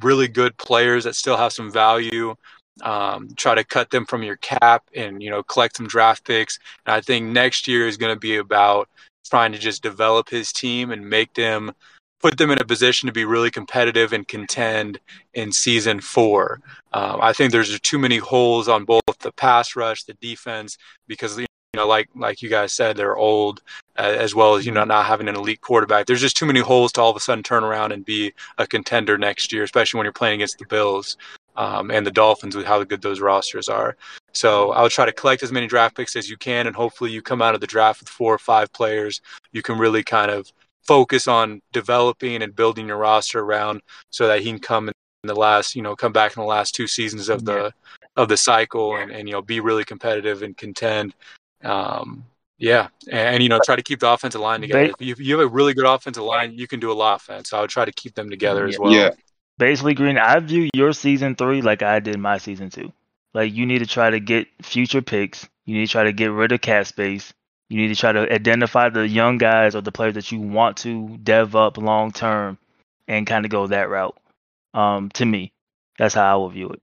[0.00, 2.34] really good players that still have some value.
[2.82, 6.58] Um, try to cut them from your cap and you know collect some draft picks.
[6.86, 8.88] And I think next year is going to be about
[9.28, 11.72] trying to just develop his team and make them
[12.20, 15.00] put them in a position to be really competitive and contend
[15.34, 16.60] in season four.
[16.92, 21.38] Um, I think there's too many holes on both the pass rush, the defense, because
[21.38, 23.62] you know, like like you guys said, they're old,
[23.98, 26.06] uh, as well as you know not having an elite quarterback.
[26.06, 28.66] There's just too many holes to all of a sudden turn around and be a
[28.66, 31.16] contender next year, especially when you're playing against the Bills.
[31.56, 33.96] Um, and the Dolphins with how good those rosters are.
[34.32, 37.10] So I would try to collect as many draft picks as you can, and hopefully
[37.10, 39.20] you come out of the draft with four or five players
[39.52, 40.52] you can really kind of
[40.88, 45.34] focus on developing and building your roster around so that he can come in the
[45.34, 47.72] last, you know, come back in the last two seasons of the
[48.16, 51.14] of the cycle and, and you know be really competitive and contend.
[51.62, 52.24] Um,
[52.56, 54.84] yeah, and, and, you know try to keep the offensive line together.
[54.84, 57.14] If you, if you have a really good offensive line, you can do a lot
[57.14, 57.50] of offense.
[57.50, 58.92] So I would try to keep them together as well.
[58.92, 59.10] Yeah.
[59.58, 62.92] Basically, Green, I view your season three like I did my season two.
[63.34, 65.46] Like you need to try to get future picks.
[65.66, 67.32] You need to try to get rid of cap space.
[67.68, 70.78] You need to try to identify the young guys or the players that you want
[70.78, 72.58] to dev up long term
[73.06, 74.16] and kind of go that route.
[74.74, 75.52] Um, to me,
[75.98, 76.80] that's how I will view it.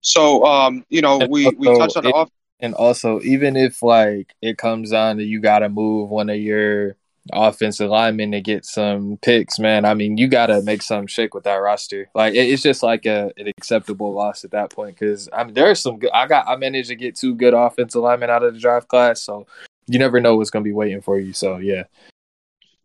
[0.00, 2.30] So, um, you know, we, we touched on the off.
[2.60, 6.36] And also, even if like it comes down to you got to move one of
[6.36, 6.96] your
[7.32, 9.84] offensive linemen to get some picks, man.
[9.84, 12.08] I mean, you got to make some shake with that roster.
[12.14, 15.80] Like it's just like a an acceptable loss at that point because I mean there's
[15.80, 16.10] some good.
[16.12, 19.22] I got I managed to get two good offensive linemen out of the draft class,
[19.22, 19.46] so
[19.86, 21.32] you never know what's going to be waiting for you.
[21.32, 21.84] So yeah.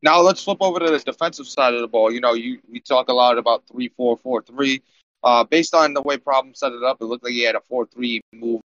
[0.01, 2.11] Now let's flip over to the defensive side of the ball.
[2.11, 4.81] You know, you we talk a lot about three four four three.
[5.23, 7.61] Uh, based on the way Problem set it up, it looked like he had a
[7.67, 8.61] four three move.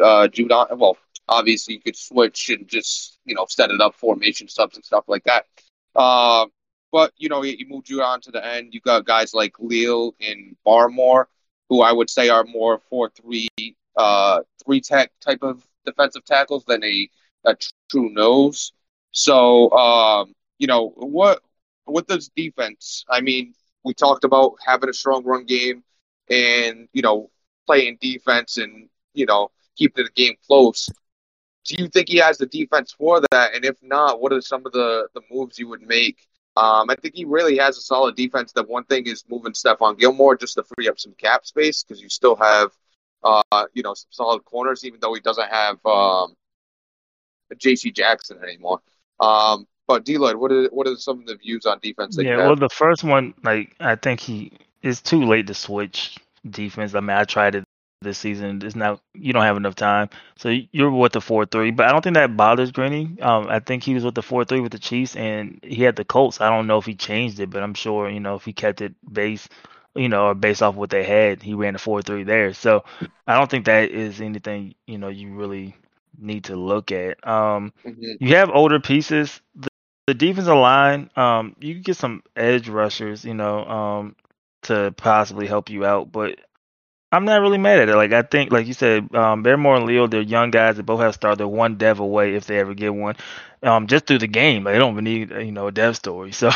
[0.00, 0.78] Uh, Judon.
[0.78, 0.96] Well,
[1.28, 5.04] obviously you could switch and just you know set it up formation subs and stuff
[5.06, 5.46] like that.
[5.94, 6.46] Uh,
[6.92, 8.74] but you know, you, you moved Judon to the end.
[8.74, 11.26] You got guys like Leal and Barmore,
[11.68, 13.48] who I would say are more four three
[13.96, 17.08] uh three tech type of defensive tackles than a
[17.44, 17.56] a
[17.90, 18.72] true nose.
[19.12, 21.42] So, um, you know, what
[21.86, 23.04] with this defense?
[23.08, 25.82] I mean, we talked about having a strong run game
[26.30, 27.30] and you know
[27.66, 30.88] playing defense and you know keeping the game close.
[31.64, 33.54] Do you think he has the defense for that?
[33.54, 36.26] And if not, what are some of the the moves you would make?
[36.56, 38.52] Um, I think he really has a solid defense.
[38.52, 42.02] The one thing is moving Stephon Gilmore just to free up some cap space because
[42.02, 42.70] you still have,
[43.22, 46.34] uh, you know, some solid corners, even though he doesn't have um,
[47.58, 47.90] J.C.
[47.90, 48.80] Jackson anymore.
[49.18, 52.16] Um, but D Lloyd, what are what are some of the views on defense?
[52.16, 56.16] yeah, well, the first one, like I think he it's too late to switch
[56.48, 56.94] defense.
[56.94, 57.64] I mean, I tried it
[58.00, 58.62] this season.
[58.64, 61.70] It's not you don't have enough time, so you're with the four three.
[61.70, 63.20] But I don't think that bothers Greeny.
[63.20, 65.96] Um, I think he was with the four three with the Chiefs, and he had
[65.96, 66.40] the Colts.
[66.40, 68.80] I don't know if he changed it, but I'm sure you know if he kept
[68.80, 69.48] it base,
[69.94, 72.54] you know, or based off what they had, he ran a four three there.
[72.54, 72.84] So
[73.26, 75.74] I don't think that is anything you know you really
[76.20, 77.26] need to look at.
[77.26, 78.12] Um, mm-hmm.
[78.20, 79.40] You have older pieces.
[79.54, 79.68] The,
[80.06, 84.16] the defensive line, um, you can get some edge rushers, you know, um,
[84.62, 86.10] to possibly help you out.
[86.10, 86.38] But
[87.12, 87.96] I'm not really mad at it.
[87.96, 91.00] Like I think, like you said, um, Barmore and Leo, they're young guys that both
[91.00, 91.38] have started.
[91.38, 93.16] They're one dev away if they ever get one.
[93.62, 96.32] Um, just through the game, like, they don't even need you know a dev story.
[96.40, 96.50] So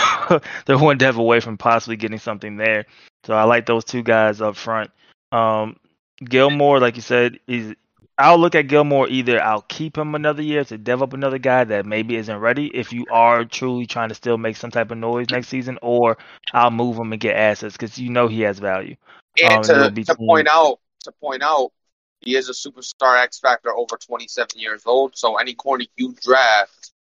[0.66, 2.86] they're one dev away from possibly getting something there.
[3.24, 4.90] So I like those two guys up front.
[5.32, 5.76] Um,
[6.22, 7.74] Gilmore, like you said, he's
[8.16, 11.84] I'll look at Gilmore either I'll keep him another year to develop another guy that
[11.84, 15.26] maybe isn't ready if you are truly trying to still make some type of noise
[15.30, 16.16] next season, or
[16.52, 18.94] I'll move him and get assets because you know he has value.
[19.42, 21.72] And um, to, to point out, to point out,
[22.20, 25.16] he is a superstar X factor over 27 years old.
[25.16, 26.92] So any corner you draft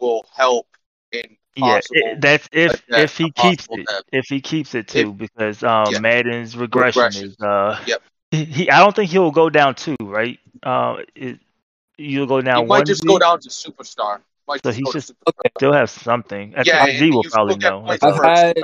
[0.00, 0.66] will help
[1.12, 3.86] in yeah, it, that's if if he keeps it.
[4.10, 5.98] If he keeps it too, if, because um, yeah.
[5.98, 8.02] Madden's regression, regression, is uh, yep
[8.32, 10.38] he, I don't think he'll go down two, right?
[10.62, 11.38] Uh, it,
[11.98, 12.62] you'll go down.
[12.62, 14.20] He might just go down to superstar.
[14.48, 15.04] Might so he should
[15.56, 16.54] still have something.
[16.56, 17.84] I yeah, Z will probably know.
[17.86, 18.58] I've had,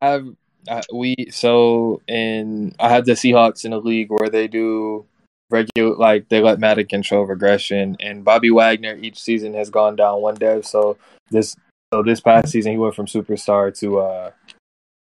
[0.00, 0.36] I've
[0.68, 5.06] uh, we so in I have the Seahawks in a league where they do
[5.50, 10.20] regular like they let Madden control regression, and Bobby Wagner each season has gone down
[10.20, 10.66] one dev.
[10.66, 10.98] So
[11.30, 11.56] this
[11.92, 14.30] so this past season he went from superstar to uh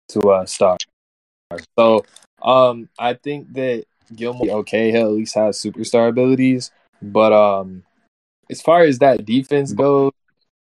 [0.10, 0.78] to uh star.
[1.78, 2.06] So
[2.42, 3.86] um, I think that
[4.16, 6.72] Gilmore okay, he'll at least have superstar abilities,
[7.02, 7.84] but um,
[8.50, 10.12] as far as that defense goes,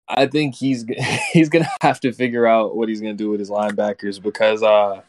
[0.07, 0.86] I think he's
[1.33, 5.01] he's gonna have to figure out what he's gonna do with his linebackers because uh,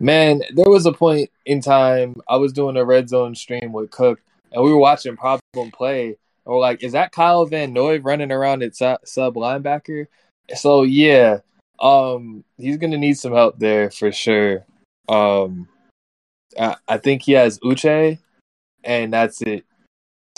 [0.00, 3.90] man, there was a point in time I was doing a red zone stream with
[3.90, 4.20] Cook,
[4.52, 6.06] and we were watching Problem play.
[6.06, 6.16] And
[6.54, 10.06] we're like, is that Kyle Van Noy running around at sub linebacker?
[10.54, 11.40] So yeah,
[11.80, 14.64] um, he's gonna need some help there for sure.
[15.08, 15.68] Um,
[16.58, 18.18] I, I think he has Uche,
[18.84, 19.64] and that's it.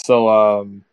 [0.05, 0.85] So um,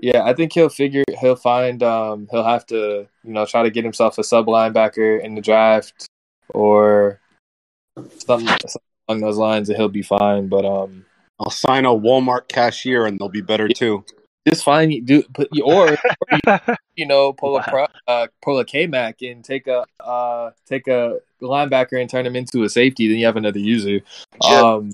[0.00, 3.70] Yeah, I think he'll figure he'll find um he'll have to, you know, try to
[3.70, 6.06] get himself a sub linebacker in the draft
[6.50, 7.20] or
[8.18, 10.48] something, something along those lines and he'll be fine.
[10.48, 11.04] But um
[11.40, 14.04] I'll sign a Walmart cashier and they'll be better too.
[14.46, 15.98] just find do put or, or
[16.46, 20.50] you, you know, pull a pro, uh pull a K Mac and take a uh
[20.66, 24.00] take a linebacker and turn him into a safety, then you have another user.
[24.42, 24.60] Yeah.
[24.60, 24.92] Um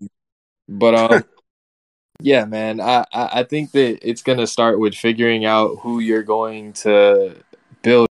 [0.68, 1.24] but um
[2.20, 6.22] yeah, man, I, I I think that it's gonna start with figuring out who you're
[6.22, 7.36] going to
[7.82, 8.09] build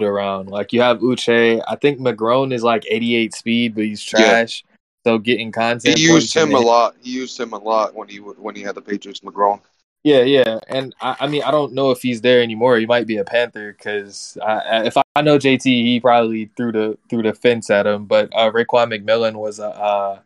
[0.00, 0.48] around.
[0.48, 1.62] Like you have Uche.
[1.66, 4.18] I think McGrone is like 88 speed, but he's Yeah.
[4.18, 4.64] trash.
[5.06, 5.98] So getting content.
[5.98, 6.96] He used him a lot.
[7.00, 9.60] He used him a lot when he when he had the Patriots McGrone.
[10.06, 12.76] Yeah, yeah, and I, I mean, I don't know if he's there anymore.
[12.78, 16.96] He might be a Panther because if I, I know JT, he probably threw the
[17.10, 18.04] threw the fence at him.
[18.04, 20.20] But uh, Raekwon McMillan was a uh,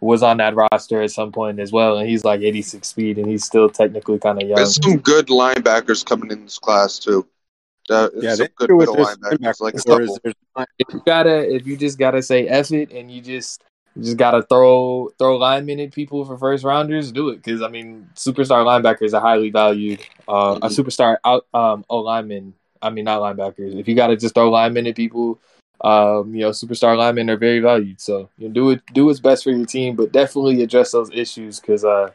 [0.00, 3.26] was on that roster at some point as well, and he's like 86 speed, and
[3.26, 4.56] he's still technically kind of young.
[4.56, 7.26] There's some good linebackers coming in this class too.
[7.88, 10.20] Uh, Yeah, some good do with middle linebackers, like a is
[10.78, 13.62] if you gotta if you just gotta say F it and you just
[13.96, 17.68] you just gotta throw throw linemen at people for first rounders, do it because I
[17.68, 20.00] mean superstar linebackers are highly valued.
[20.26, 23.78] Uh, A superstar out um O linemen, I mean not linebackers.
[23.78, 25.38] If you gotta just throw linemen at people,
[25.82, 28.00] um you know superstar linemen are very valued.
[28.00, 31.10] So you know, do it do what's best for your team, but definitely address those
[31.12, 32.10] issues because uh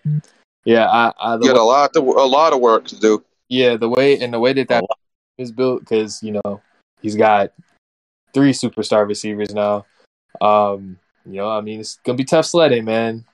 [0.66, 3.24] yeah I, I You got way- a lot to, a lot of work to do.
[3.50, 4.84] yeah, the way and the way that that
[5.38, 6.62] is built, because you know
[7.02, 7.52] he's got
[8.34, 9.86] three superstar receivers now.
[10.42, 10.98] Um,
[11.28, 13.26] you know, I mean, it's gonna be tough sledding, man.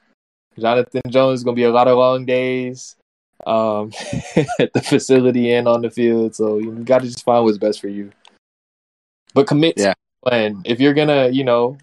[0.59, 2.95] Jonathan Jones is gonna be a lot of long days
[3.45, 3.91] um,
[4.59, 7.81] at the facility and on the field, so you got to just find what's best
[7.81, 8.11] for you.
[9.33, 9.93] But commit to Yeah.
[10.23, 11.77] the plan if you're gonna, you know,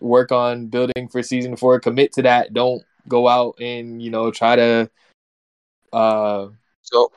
[0.00, 1.80] work on building for season four.
[1.80, 2.52] Commit to that.
[2.54, 4.90] Don't go out and you know try to.
[5.92, 6.48] Uh,
[6.82, 7.10] So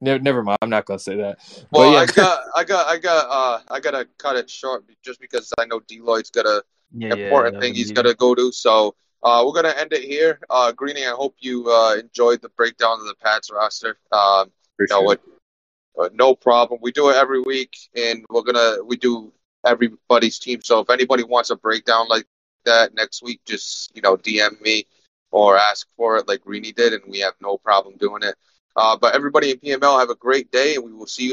[0.00, 0.58] Never, never mind.
[0.60, 1.38] I'm not gonna say that.
[1.70, 4.84] well, but yeah, I got I got I got uh I gotta cut it short
[5.02, 7.94] just because I know D Lloyd's got a Yeah, important yeah, thing he's yeah.
[7.94, 8.52] got to go to.
[8.52, 10.38] So uh, we're gonna end it here.
[10.50, 13.96] Uh, Greeny, I hope you uh, enjoyed the breakdown of the Pats roster.
[14.12, 15.20] Um, you know what?
[15.98, 16.80] Uh, no problem.
[16.82, 19.32] We do it every week, and we're gonna we do
[19.64, 20.60] everybody's team.
[20.62, 22.26] So if anybody wants a breakdown like
[22.64, 24.86] that next week, just you know DM me
[25.30, 28.34] or ask for it like Greeny did, and we have no problem doing it.
[28.76, 31.32] Uh, but everybody in PML have a great day, and we will see you